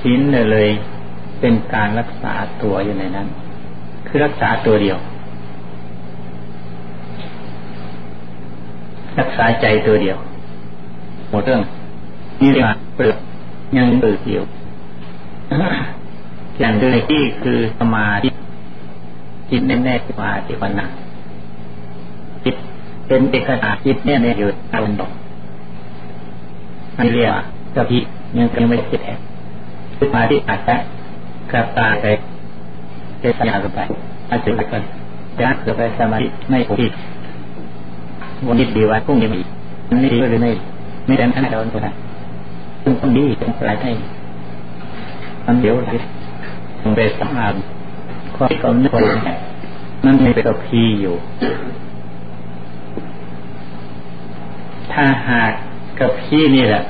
[0.00, 0.20] ศีล
[0.52, 0.70] เลย
[1.40, 3.26] เป็นการรักษาตัวอยู่ในนั้น
[4.06, 4.98] คือรักษาตัวเดียว
[9.18, 10.16] รักษาใจตัวเดียว
[11.30, 11.62] หมดเรื่อง
[12.40, 13.18] นี่เรียกว่าเปลือก
[13.76, 14.44] ยังเปลือกเดียว
[15.50, 18.28] อย่างเดิมที่คือสมาธิ
[19.50, 20.86] จิตแน่แน่สมาธิวันนา
[22.44, 22.54] จิต
[23.06, 25.12] เป็นเอกนาจิตแน่แน่อยู่ตามดอก
[26.98, 27.32] อันเรียก
[27.76, 27.98] สติ
[28.36, 29.02] ยังยังไม่เสร็จ
[30.00, 30.76] สมาธิอาจจะ
[31.52, 32.06] กระตาไป
[33.20, 33.80] เป็นสัญญาไป
[34.30, 34.82] อาจจะไปกัน
[35.38, 36.92] จะเกิดไปสมาธิไม่ผิด
[38.46, 39.40] วันนี้ดีว่าพรุ่งนี้ไมี
[39.88, 40.50] อันนี้ดีหรือไม่
[41.06, 41.94] ไม่ได้ขนาดโดนคนนั้น
[43.02, 43.90] ต้องดีต้องปลายให้
[45.50, 45.76] มันเดี๋ยว
[46.96, 47.54] ไปสัมผัส
[48.36, 49.02] ความกำเนิด
[50.04, 51.16] นั่นมีเป็นกพีอยู่
[54.92, 55.52] ถ้าหาก
[56.00, 56.84] กับพี่นี่แหละ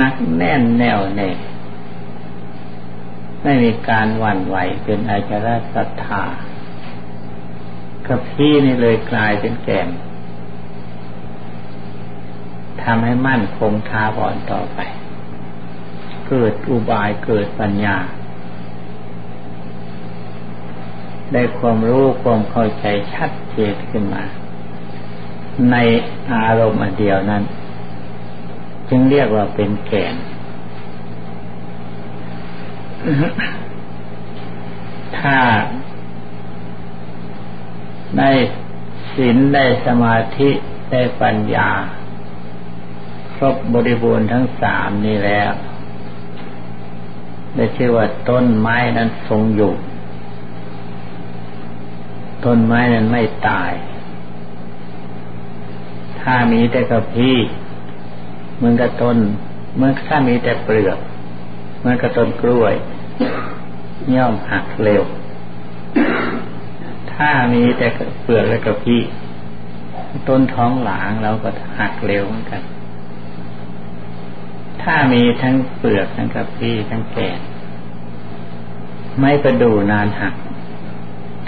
[0.00, 1.28] นักแน่นแน่วแน่
[3.42, 6.22] ไม่มีการหวั่นไหวเป็นอาจารศรัทธา
[8.06, 9.88] กับพี่นี่เลยกลายเป็นแก่น
[12.82, 14.80] ทำให้มั่นคงทาบอนต่อไป
[16.28, 17.96] เกิดอุบายเกิดปัญญา
[21.32, 24.22] ได้ความรู้ความเข้าใจชัดเจนขึ้นมา
[25.70, 25.76] ใน
[26.32, 27.42] อารมณ์เดียวนั้น
[28.88, 30.16] จึงเรียกว่าเป็นแก่น
[35.18, 35.38] ถ้า
[38.18, 38.30] ได้
[39.14, 40.50] ศีลได้สมาธิ
[40.90, 41.70] ได้ปัญญา
[43.34, 45.52] ครบบริบูรณ์ทั้งสามนี้แล้ว
[47.56, 49.72] ได้ชื่อว่าต้นไม้นั้นทรงอยู่
[52.44, 53.72] ต้นไม้นั้นไม่ตาย
[56.20, 57.36] ถ้ามีแต่กระพี้
[58.62, 59.16] มันก็ต้น
[59.76, 60.98] เมื่อถ้ามีแต่เปลือก
[61.84, 62.74] มันก็ต้นกล้วย
[64.14, 65.02] ย่อมหักเร็ว
[67.14, 67.86] ถ้ามีแต่
[68.22, 69.00] เปลือกและกระพี้
[70.28, 72.62] ต้นท้องหลางเราก็หักเร็วเหมือนกัน
[74.82, 77.28] ถ้ามีทั้งเปลือกทั้งกระพี้ทั้งแก่
[79.20, 80.34] ไม่ประดูนานหัก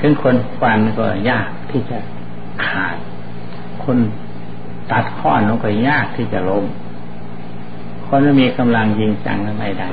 [0.01, 1.99] ถึงคนฟันก็ยากที่จะ
[2.67, 2.97] ขาด
[3.85, 3.99] คน
[4.93, 6.65] ตัดข้อนลงก็ยากที่จะล้ม
[8.07, 9.89] คนไม่มีกำลังยิงจังไม่ได้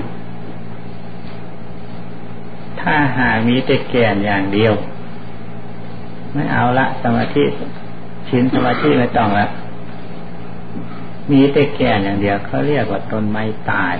[2.82, 4.74] ถ้าหามีแต่แก่นอย่างเดียว
[6.34, 7.44] ไม่เอาละสมาธิ
[8.28, 9.46] ชินสมาธิไม่ต้องละ
[11.32, 13.96] มีแต่แก่อย่างเดียวเขาเรียกว่าต้นไม้ตาย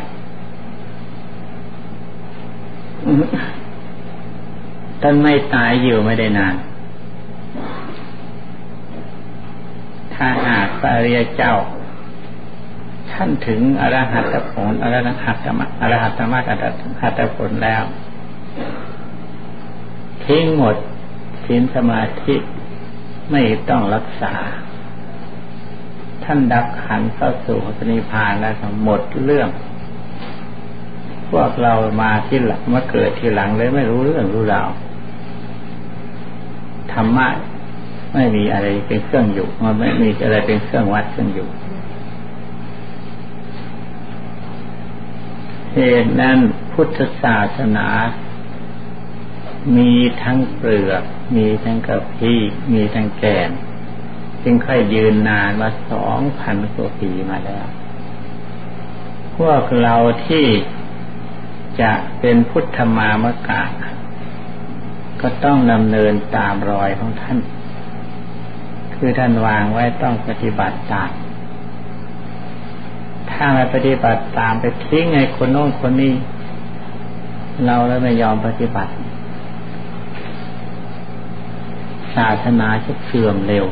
[5.04, 6.56] ต้นไม้ตายอยู่ไม่ได้นาน
[10.14, 11.56] ถ้าหากพระเรียเจ้า
[13.12, 14.96] ท่านถึงอรหัตผลอร
[15.26, 17.84] หัตธรรมอรหัตธรรมอรหัตผลแล้ว
[20.26, 20.76] ทิ้งหมด
[21.46, 22.36] ศีลสมาธิ
[23.32, 24.34] ไม่ต้องรักษา
[26.26, 28.54] ท่านดับขันเข้าสู่สนิพานแล้ว
[28.84, 29.50] หมดเรื่อง
[31.30, 34.70] พวกเรามาที่หลังมาเกิดทีหลังเลยไม่รู้เรื่องรู้ราว
[36.94, 37.28] ธรรมะ
[38.14, 41.48] ไม่มีอะไรเป็นเครื่องอยู่มันไม่มีอะไรเป็นเครื่องวัดเครื่องอยู่
[45.74, 46.38] เหตุนั้น
[46.74, 47.88] พุทธศาสนา
[49.78, 51.04] มีทั้งเปลือก
[51.36, 52.40] มีทั้งกระพี้
[52.74, 53.50] มีทั้งแกน
[54.46, 57.68] จึงค่อยยืนนานมาสองพันกว่าปีมาแล้ว
[59.38, 60.46] พวกเราที่
[61.82, 63.64] จะเป็นพุทธมามกะ
[65.22, 67.38] ก็ต้องดำเนินตามรอยของท่าน
[68.96, 71.12] คือท่านวางไว้ต้องปฏิบัติตาม
[73.32, 76.14] ถ้าไม่ปฏิบัติตามไปทิ้งไงคนโน้นคนนี้
[77.66, 78.92] เราแล้วไม่ยอมปฏิบัติ
[82.16, 83.66] ศาสนาจะเสื่อมเร็ว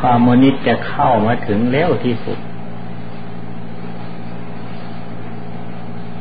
[0.00, 2.38] คอมมิวนิสต์จะเข้ามาถึงเร็วที่สุด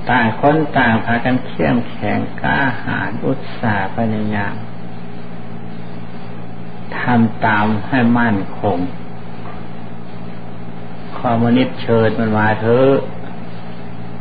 [0.10, 4.56] ต่างคนต่างพากันเข้มแข็งกล้าหาญอุตสาห์พยายาม
[7.00, 8.78] ทำตามให้มั่นคง
[11.20, 12.96] คอมมิวนิสต์เชิญมันมาเถอะ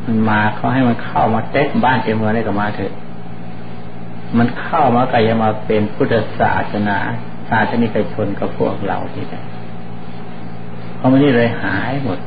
[0.04, 2.92] มันมาเขาให้มันเข้ามาเต็มบ้านเต็มเมืองได้ก็มาเถอะ
[4.38, 6.98] มันเข้ามาก็ยังมาเป็นพุทธศาสนา
[7.48, 9.36] ศาสนิกชนกับพวกเราที่ไหน
[10.96, 12.18] เพราะมันนี่เลยหายหมด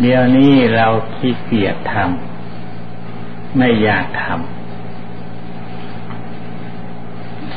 [0.00, 4.34] เดี๋ยวนี้เราขี้เกียจทำไม่อยากทำ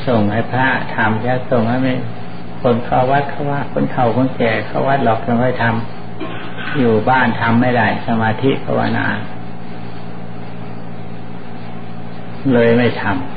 [0.06, 1.94] ส่งให้พระทำแค่ส่งให้ไม่
[2.62, 9.06] คนเข้าวัดเข้าว่าคนเฒ่าคนแก่เข้าวัดหลอกไม่ค่อยทำอยู่บ้านทำไม่ได้ สมาธิภาวนา
[12.52, 13.33] เลยไม่ทำ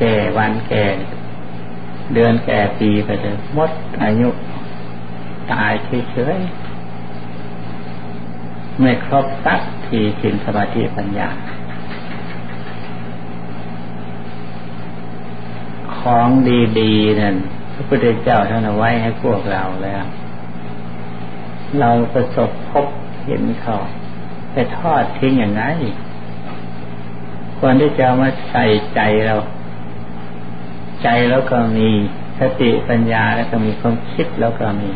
[0.00, 0.84] แก่วันแก่
[2.14, 3.70] เดือนแก่ปีไปเลยมด
[4.02, 4.28] อายุ
[5.52, 5.72] ตาย
[6.10, 11.28] เฉยๆไม่ครบสักทีสินสมาธิปัญญา
[15.98, 16.28] ของ
[16.78, 17.36] ดีๆนั่น
[17.74, 20.04] พระพุทธเจ้าท่านเอาไว้ให้พวกเราแล้ว
[21.80, 22.86] เราประสบพบ
[23.24, 23.76] เห็นเขา
[24.52, 25.62] ไปทอดทิ้งอย่างไง
[27.58, 29.36] ควรที่จะมาใส่ใจเรา
[31.02, 31.88] ใจแล้วก็มี
[32.40, 34.90] สติปัญญาแล้วก็มีความคิดแล้วก็มี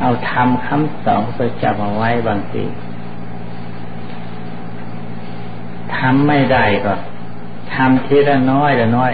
[0.00, 2.62] เอาทำคำสอนพระเจ้ามาไว้บางที
[5.96, 6.94] ทำไม่ได้ก็
[7.74, 9.12] ทำทีละน้อยละน้อย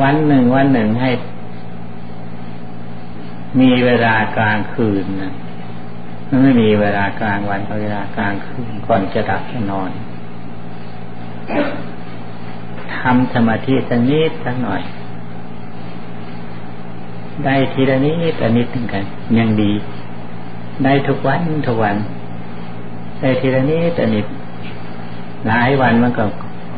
[0.00, 1.10] วันหนึ่งวันหนึ่งให้
[3.60, 5.32] มีเวลากลางคืนนะ
[6.28, 9.90] มันไม่มีเวลากลางวันเวลากลางคืนก่อนจะหลับจะนอน
[13.02, 14.82] ทำสมาธิสักนิดสักหน่อย
[17.44, 19.04] ได้ทีละนิดละนิดถึงกัน
[19.38, 19.72] ยังดี
[20.84, 21.96] ได้ทุกวันทุกวัน
[23.20, 24.26] ได้ทีละนิดละนิด
[25.48, 26.24] หลายวันมันก็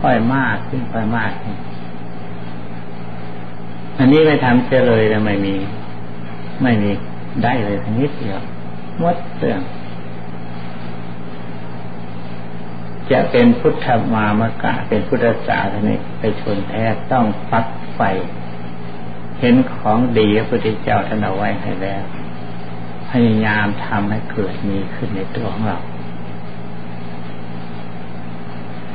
[0.00, 1.32] ค่อยมากขึ้นค่อยมาก
[3.98, 5.54] อันนี้ไม่ทำเสียเลยแล้วไม่มี
[6.62, 6.90] ไม่มี
[7.44, 8.40] ได้เลยทันิดเดียว
[9.02, 9.60] มดเรื่อง
[13.10, 18.00] จะเป็นพุทธมามกะเป็นพุทธศาสนิกไปชนแท้ต้องฟักไฟ
[19.40, 22.02] เห็นของดีพระพุทธเจ้าท่านเอาไว้ให้แล้ว
[23.10, 25.78] พยายามทำให้เกิดมีขึ้นในตัวของเรา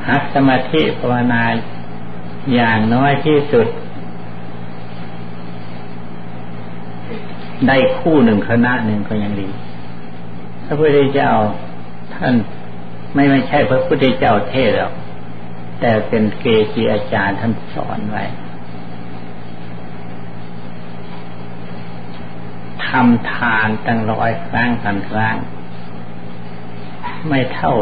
[0.08, 1.42] หักสมาธิภาวนา
[2.54, 3.66] อย่างน้อยที่สุด
[7.68, 9.48] ได้คู่หนึ่งคณะหนึ่งก็ยังดี
[10.64, 11.30] พระพุทธเจ้า
[12.14, 12.34] ท่าน
[13.14, 14.92] ไม่ไม่ใช่พระพุทธเจ้าเทศหรอก
[15.80, 18.24] แต่เป็นเกจิอาจารย์ท่านสอนไว้
[22.86, 25.36] ทำทานตั้งร้อยครั้งพันครั้ง
[27.28, 27.72] ไม่เท่า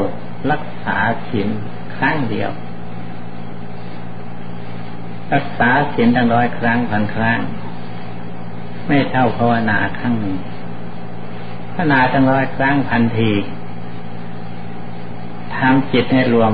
[0.51, 0.97] รักษา
[1.29, 1.49] ศีล
[1.97, 2.51] ครั้งเดียว
[5.35, 7.41] รักษาศีลตั้งร้อยครั้งพันครั้ง
[8.87, 10.37] ไม่เท่าภาวนาครั้งหนึ่ง
[11.75, 13.33] ภาวนาตั้งร้อยครั้งพันที
[15.59, 16.53] ทำจิตให้รวม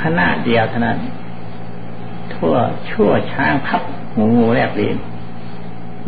[0.00, 0.98] ขณะเดียวเท่านั้น
[2.34, 2.54] ทั่ว
[2.90, 3.82] ชั่วช้างพับ
[4.14, 4.96] หูงูแลบลิ้น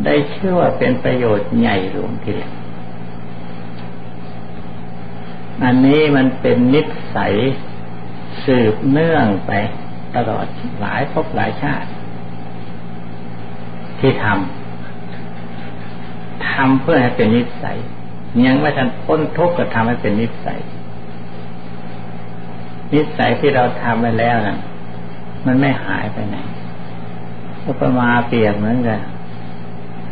[0.04, 2.52] ได้เชื่อว่าเป็นประโยชน์ใหญ่หลวงทีเดียว
[5.64, 6.82] อันนี้มันเป็นนิ
[7.14, 7.32] สัย
[8.44, 9.52] สืบเนื่องไป
[10.16, 10.46] ตลอด
[10.80, 11.88] หลายภพหลายชาติ
[13.98, 17.76] ที่ทำทำเพื่อให้เป็นนิสัย
[18.46, 20.60] ยังไม่ทันพ้นทุกข์ก็ทำให้เป็นนิสัย
[22.92, 24.58] นิสัยที่เราทำไปแล้วนะ่ะ
[25.46, 26.36] มันไม่หายไปไหน
[27.66, 29.00] อุปมาเปรียบเหมือนกัน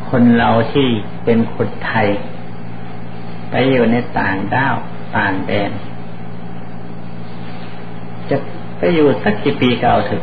[0.09, 0.89] คนเราที่
[1.25, 2.09] เป็นคนไทย
[3.51, 4.77] ไปอยู่ในต่างด้าว
[5.17, 5.71] ต่างแดน
[8.31, 8.37] จะ
[8.79, 10.23] ไปอยู่สักกี่ปีก็เอาถึง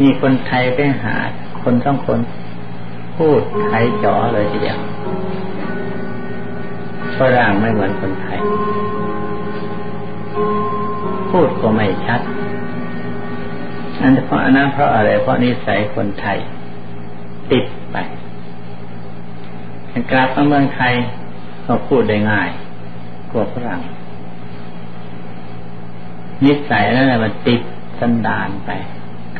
[0.00, 1.14] มีคนไทยไปหา
[1.62, 2.20] คนต้องคน
[3.16, 4.78] พูดไทยจ๋อเลยทีเดียว
[7.18, 8.38] ฝรั่งไม่เหมือนคนไทย
[11.36, 12.20] พูดก็ไม่ชัด
[14.00, 16.38] อันเพราะนั้นเพราะอะไร เพราะนิสัยคนไทย
[17.50, 17.96] ติดไป
[20.12, 20.94] กลับมาเมืองไทย
[21.66, 22.50] ก็พูดได้ง่าย
[23.30, 23.80] กว่าฝรั่ง
[26.44, 27.60] นิสัยนั่นแหละมันติด
[28.00, 28.70] สันดานไป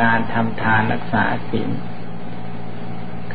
[0.03, 1.71] การทำทานรักษาศีล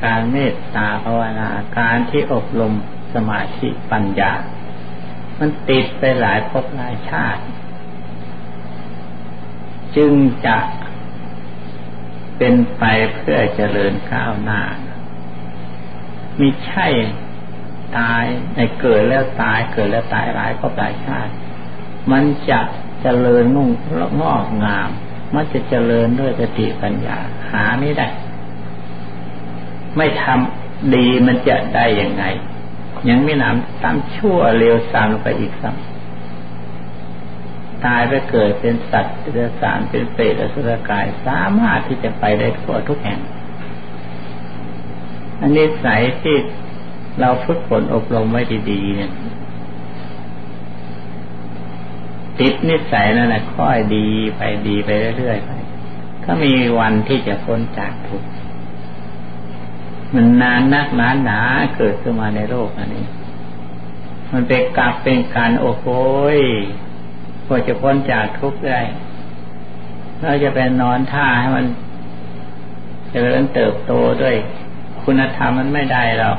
[0.03, 2.73] การเมตตาภาวนาการที่อบรม
[3.13, 4.31] สมาธิปัญญา
[5.39, 7.41] มันติดไปหลายภพหลายชาติ
[9.95, 10.13] จึง
[10.45, 10.57] จะ
[12.37, 12.83] เป็นไป
[13.15, 14.61] เพื่อเจริญก้าวหน้า
[16.39, 16.87] มิใช่
[17.97, 18.23] ตาย
[18.55, 21.33] ในเกิดแล้วตายเกิดแล้วตายหลายก็ตายชาติ
[22.11, 22.61] มันจะ
[23.01, 23.69] เจริญนุ่ง
[24.21, 24.89] งอกงาม
[25.35, 27.17] มันจะเจริญด้วยสติปัญญา
[27.49, 28.07] หาไม่ได้
[29.97, 32.23] ไม่ทำดีมันจะได้ยังไง
[33.09, 36.00] ยังไม่นำตามชั่วเร็วสามไปอีกซ้ำ
[37.85, 43.19] ตายไปเกิดเป็นสัตว์เป็นสารเป็นเปรตอสุรกาย สามารถที่จะไปได้ทั่วทุกแห่ง
[45.41, 46.37] อันนี้สายที่
[47.19, 49.11] เราฝึกฝนอบรมไว้ดีๆเนี่ย
[52.39, 54.07] ติดนิสัยนั่นแหละค่อยดี
[54.37, 55.51] ไปดีไปเรื่อยๆไป
[56.25, 58.29] ก็มีวันที่จะพ้นจากทุกข์
[60.13, 61.39] มันนานนักนานหนา
[61.77, 63.05] เกิดขึ้นมาในโลกอันนี้
[64.31, 65.85] มันเป็นกลับเป็นการโอ้โห
[67.51, 68.79] ก็จะพ้นจากทุกข์ได้
[70.21, 71.69] เราจะเป็นนอนท่าให้มันจ
[73.11, 73.91] เจริญเติบโต
[74.21, 74.35] ด้วย
[75.03, 76.37] คุณธรรมมันไม่ได้หรอก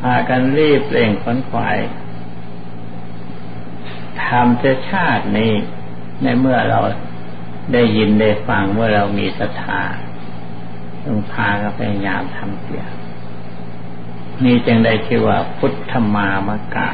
[0.00, 1.78] พากันรีบเร่งขนขวาย
[4.24, 5.52] ทำจะชาตินี้
[6.22, 6.78] ในเมื่อเรา
[7.72, 9.82] ได้ยินได้ฟังเมื่อเรามีศรัทธา
[11.04, 12.84] ต้องพากันพยายามทำเสีย
[14.44, 16.88] นี่จึงได้ชื่อว่าพุทธมามกะ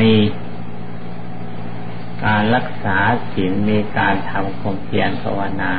[0.00, 0.14] มี
[2.24, 2.98] การรักษา
[3.32, 5.72] ศีลมีการทำความเพียรภาวนา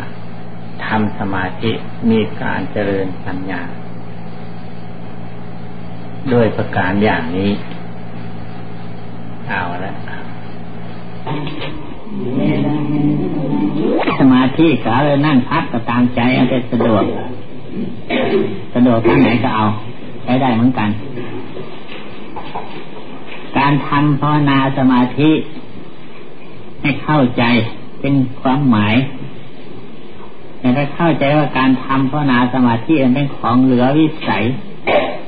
[0.86, 1.72] ทำสมาธิ
[2.10, 3.62] มีการเจริญปัญญา
[6.34, 7.52] ด้วยประการอย่างนี้
[9.48, 9.94] เอาละ
[14.20, 17.04] สมาธิก็เลยนั่งพักก็ตามใจเอาแต่สะดวก
[18.74, 19.66] สะดวกทางไหนก็เอา
[20.24, 20.90] ใช้ได้เหมือนกัน
[23.64, 25.32] การทำภาวนาสมาธิ
[26.82, 27.44] ให้เข้าใจ
[28.02, 28.96] เป็นความหมาย
[30.60, 34.44] แต่ถ้าเข้าใจว่าการทำภาวนาสมาธิเป็นของเหลือวิสัย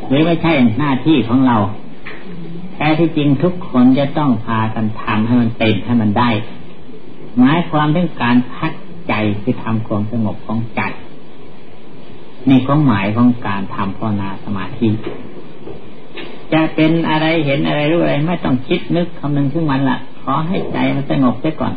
[0.07, 1.57] หรือไม่ใช่หน้าที่ของเรา
[2.73, 6.29] แท้ที่จริงทุกคนจะต้องพากันทำให้มันเต็มให้มันได้
[7.37, 8.71] หมายความถึงการพัก
[9.07, 10.81] ใจคือทำความสงบของใจ
[12.49, 14.87] นี่ความหมายของการทำภาวนาสมาธิ
[16.53, 21.73] จะเป็นอะไรเห็นอะไรรู้อะไร ไม่ต้องคิดนึกคำนึงถึงมันละขอให้ใจมันสงบไปก่อน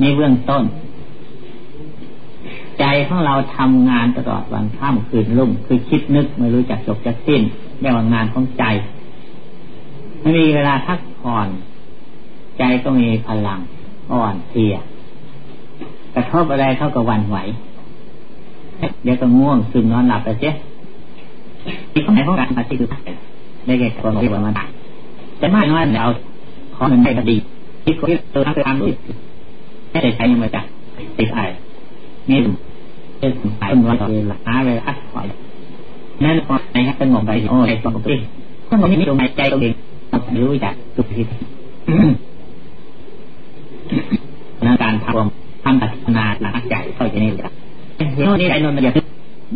[0.00, 0.64] ในเบื้องต้น
[2.78, 7.42] ใจของเราทำงานตลอดวันข้ามคืนลุ่ม คือคิดนึกไม่รู้จักจบจักสิ้น
[7.80, 8.64] เรียกว่างานของใจ
[10.20, 11.48] ไม่มีเวลาพักผ่อน
[12.58, 13.60] ใจก็มีพลัง
[14.12, 14.76] อ่อนเพลีย
[16.14, 17.38] กระทบอะไรเข้ากับวันไหว
[19.02, 20.50] เดี๋ยวก็ง่วงซึมนอนหลับไปเจ๊
[21.92, 23.02] ที่ไหนของการปฏิบัติ
[23.66, 24.54] ได้แก่ความที่ว่ามัน
[25.38, 26.10] แต่ไม่น้อยเอา
[26.76, 27.36] ขอเงินได้ก็ดี
[27.84, 28.88] ที่คนที่เติมตามรู้
[29.90, 30.62] ไม่ได้ใช้ยังไงจ้ะ
[31.18, 31.42] ติดอะไร
[32.30, 32.38] นี่
[33.18, 35.26] เป็นสายวันต่อเวลาหาเวลาพักผ่อน
[36.24, 38.08] นั่นพอในสงบไปโอ้ยสงบไป
[38.70, 39.74] สงบนี่ตรงไหนใจตรงเอง
[40.36, 41.28] รู้จักสุขิต
[44.66, 47.52] นการทำทำปัฒนาหลังใจเข้าใจนี่แหละ
[47.96, 48.92] เห็นนี่ไอ้นนท์มันอย่า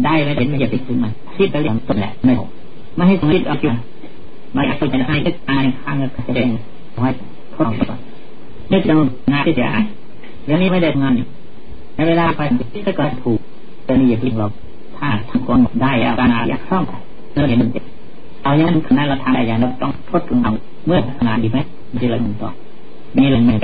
[0.04, 2.48] ได้ไม่เห็นม่อย่าติดขึ้นมาคิดไปอย่างต้นแหละไม่หก
[2.96, 3.74] ไม่ให้คิดเอาจุด
[4.52, 6.42] ไม่เข้าใจให้ก็ตายข้างก็จะได้
[7.00, 7.08] ไว้
[7.54, 8.00] ทดลองก่อน
[8.70, 8.94] นึกจะ
[9.32, 9.84] งานที่จะอ่าน
[10.44, 11.12] เรื่องนี้ไม่ได้งาน
[11.94, 12.40] ในเวลาไป
[12.86, 13.40] ก็เกิดถูก
[13.84, 14.46] แต่นี่อย่าพิดเรา
[14.96, 16.84] ถ้าทำความได้อาการอยากซ่อม
[17.34, 17.84] เราเห็นมันเจ็บ
[18.42, 20.52] เอาอย่างนั้นขณะเราทำอะไรอย่างเราต้องทดลอง
[20.86, 21.58] เมื่องานดีไหม
[21.90, 22.50] ม่ใช่เราหนึ่งต่อ
[23.16, 23.58] มีเรื่องหนึ่ง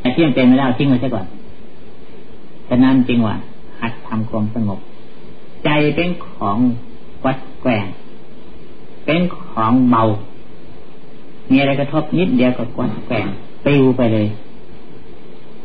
[0.00, 1.26] แต่ที่ยังเป็นไม่ได้ทิ้งไว้ซะก่อน
[2.66, 3.36] แต่นั้นจริงว่า
[3.80, 4.78] หัดทำความสงบ
[5.64, 6.58] ใจเป็นของ
[7.24, 7.86] วัดแกว่ง
[9.04, 10.02] เป็นของเบา
[11.50, 13.26] มีอะไรกระทบนิดเดียวก็กวัดแกว่ง
[13.64, 14.26] ปิวไปเลย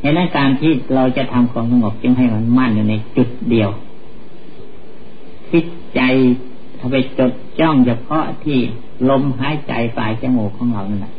[0.02, 3.70] ในนั้นการที่เราจะทำความสงบจึงให้มันมั่นอยู่ในจุดเดียว
[5.50, 5.66] คิด
[5.96, 6.02] ใจ
[6.80, 8.58] ถ้าไปจดจ้องเฉพาะที่
[9.10, 11.14] ลมหายใจปลายจมูกของเรานั่นแหละ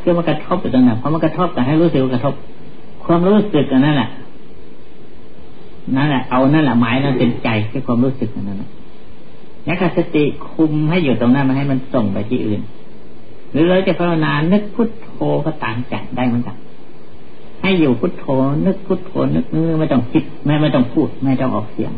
[0.00, 2.34] คือมันกระทบอยู่ตรงนั้นพอมันกระทบแต่ให้รู้สึกกระทบ
[3.04, 4.08] ความรู้สึกกันนั่นแหละ
[5.96, 8.70] นั่นแหละเอานั่นแหละหมายนั่นเป็นใจคือความรู้สึกนั่นแหละ
[9.66, 12.60] แล้วก็สติคุมให้อยู่ตรงนั้นมาให้มันส่งไปที่อื่น
[13.52, 15.10] หรือเราจะภาวนานึกพุทโธ
[15.44, 16.56] ก็ต่างจากได้เหมือนกัน
[17.62, 18.24] ให้อยู่พุทโธ
[18.66, 21.92] นึกพุทโธนึกนึกไม่ต้องคิดไม่ไม่ต้องพูด ไม่ต้องออกเสียง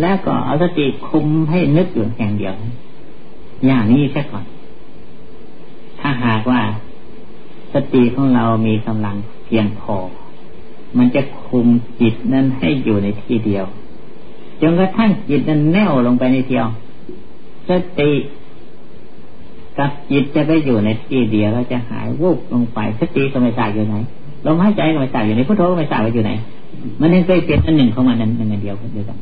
[0.00, 2.54] แล้วก็เอาสติคุมให้นึกอยู่แห่งเดียว
[3.66, 4.44] อย่างนี้แค่ก่อน
[6.00, 6.60] ถ้าหากว่า
[7.74, 9.96] สติของเรามีกำลังเพียงพอ
[10.98, 11.66] มันจะคุม
[12.00, 13.64] จิตนั้นให้อยู่ในที่เดียว
[14.62, 16.66] จนกระทั่งจิตนั้นแน่วลงไปในเที่ยว
[17.68, 18.12] สติ
[19.78, 23.96] กับจิตจะไปอยู่ในที่เดียวแล้วจะหายวุบลงไปสติก็ไม่ทราบอยู่ไหน
[24.46, 26.32] ลมหายใจก็ไม่ทราบอยู่ไหนพุทโธก็ไม่ทราบว่าอยู่ไหน
[27.00, 29.18] มันยังเคยเป็นอันหนึ่งของมันนั้นหนึ่งอันเดียวเดียวกัน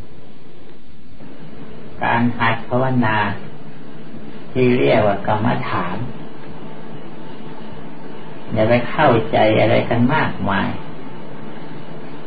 [2.03, 3.16] การหัดภาวนา
[4.53, 5.97] ที่เรียกว่ากรรมฐาน
[8.53, 10.68] อย่าไปเข้าใจอะไรกันมากมาย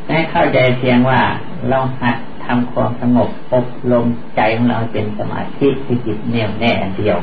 [0.07, 1.21] ให้เข้าใจเพียงว่า
[1.69, 7.17] เราหัด ทำความสงบอบรมใจของเราเป็นสมาธิที่จิตเน่วแน่อันเดียว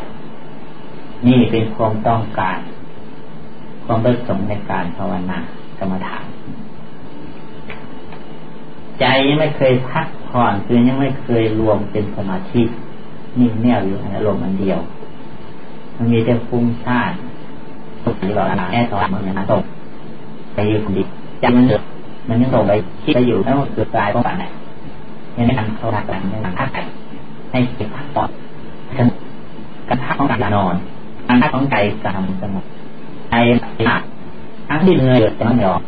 [1.26, 2.58] นี่เป็นความต้องการ
[3.84, 5.38] ความประสงค์ในการภาวนา
[5.78, 6.24] กรรมฐาน
[9.00, 12.62] ใจยังไม่เคยพักผ่อนคือยังไม่เคยรวมเป็นสมาธิ
[13.40, 14.78] นิ่งแน่วอยู่ในอารมณ์อันเดียว
[15.96, 17.12] มันมีแต่ฟุ้งซ่าน
[18.04, 19.62] ตกอยู่หลอดแค่ตอนมันยังตก
[20.54, 21.02] ไปอยู่คนดี
[21.40, 21.82] ใจมันเดือด
[22.28, 24.44] มันยังตกไปคิดไปอยู่แล้วเกิดกลายเป็นแบบไหน
[25.40, 26.78] ยังไม่ทำเขาหลักหลังยังพักใจ
[27.50, 28.24] ให้เก็บพักต่อ
[29.88, 30.74] การพักของการนอน
[31.26, 32.12] การพักของใจการ
[32.42, 32.64] สงบ
[33.30, 33.34] ใจ
[33.84, 34.02] หลับ
[34.68, 35.82] ทั้งที่เหนื่อยแต่ไม่ออก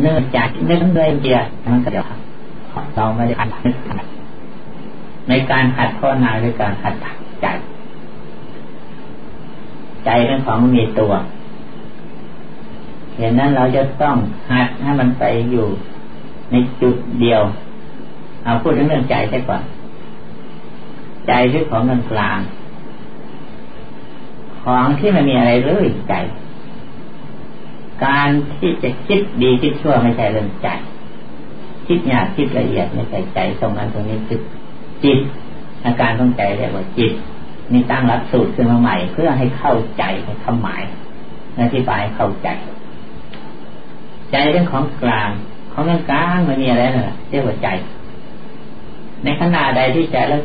[0.00, 1.38] เนื่องจากเนื่องด้วยเดีย
[1.72, 2.04] มันก็เดี๋ยว
[2.94, 3.76] เราไม่ได้พักนึก
[5.28, 6.94] ในการหัดข้อนาด้วยการหัด
[7.40, 7.46] ใจ
[10.04, 11.12] ใจเป็นของมีตัว
[13.16, 14.16] เห็นนั้นเราจะต้อง
[14.50, 15.66] หัดให้มันไปอยู่
[16.50, 17.42] ในจุดเดียว
[18.44, 19.62] เอาพูดถึงเรื่องใจใช่ก่อน
[21.26, 22.38] ใจยึดของกลาง
[24.62, 26.14] ของที่ไม่มีอะไรเลยใจ
[28.04, 30.68] การที่จะคิดดีคิดชั่วไม่ใช่เรื่องใจ
[31.86, 34.40] คิดหยาบคิดละเอียดไม่ใช่ใจตรงนั้นตรงนี้คือ
[35.04, 35.18] จิต
[35.84, 37.12] อาการของใจเรียกว่าจิต
[37.72, 40.82] นี่ตั้งรับสูตรขึ้นมาใหม่ เพื่อให้เข้าใจใคำหมาย
[41.60, 42.48] อธิบายเข้าใจ
[44.32, 45.30] ใจเรื่องของกลาง
[45.72, 47.68] ของกลางมันมีอะไรนะเรียกว่าใจ
[49.24, 50.38] ในขณะใดที่ใจเรา